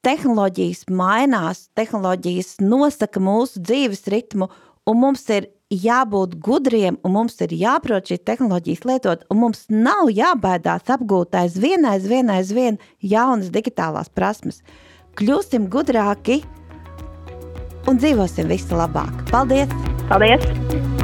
tehnoloģijas 0.05 0.85
mainās, 0.93 1.65
tehnoloģijas 1.73 2.59
nosaka 2.61 3.21
mūsu 3.23 3.63
dzīves 3.65 4.05
ritmu, 4.13 4.51
un 4.85 5.01
mums 5.01 5.25
ir 5.33 5.49
jābūt 5.73 6.37
gudriem, 6.37 6.99
un 7.03 7.15
mums 7.17 7.41
ir 7.41 7.57
jāprot 7.57 8.05
šīs 8.07 8.21
tehnoloģijas 8.29 8.85
lietot, 8.85 9.25
un 9.33 9.41
mums 9.41 9.65
nav 9.73 10.13
jābaidās 10.13 10.93
apgūt 10.93 11.35
aizvien, 11.41 11.89
aizvien, 11.89 12.29
aizvien 12.31 12.77
jaunas 13.01 13.49
digitālās 13.49 14.13
prasmes. 14.13 14.61
Kļūsim 15.17 15.65
gudrāki! 15.73 16.43
un 17.87 17.99
dzīvosim 18.01 18.51
visu 18.51 18.77
labāk. 18.77 19.25
Paldies! 19.31 19.71
Paldies! 20.11 20.96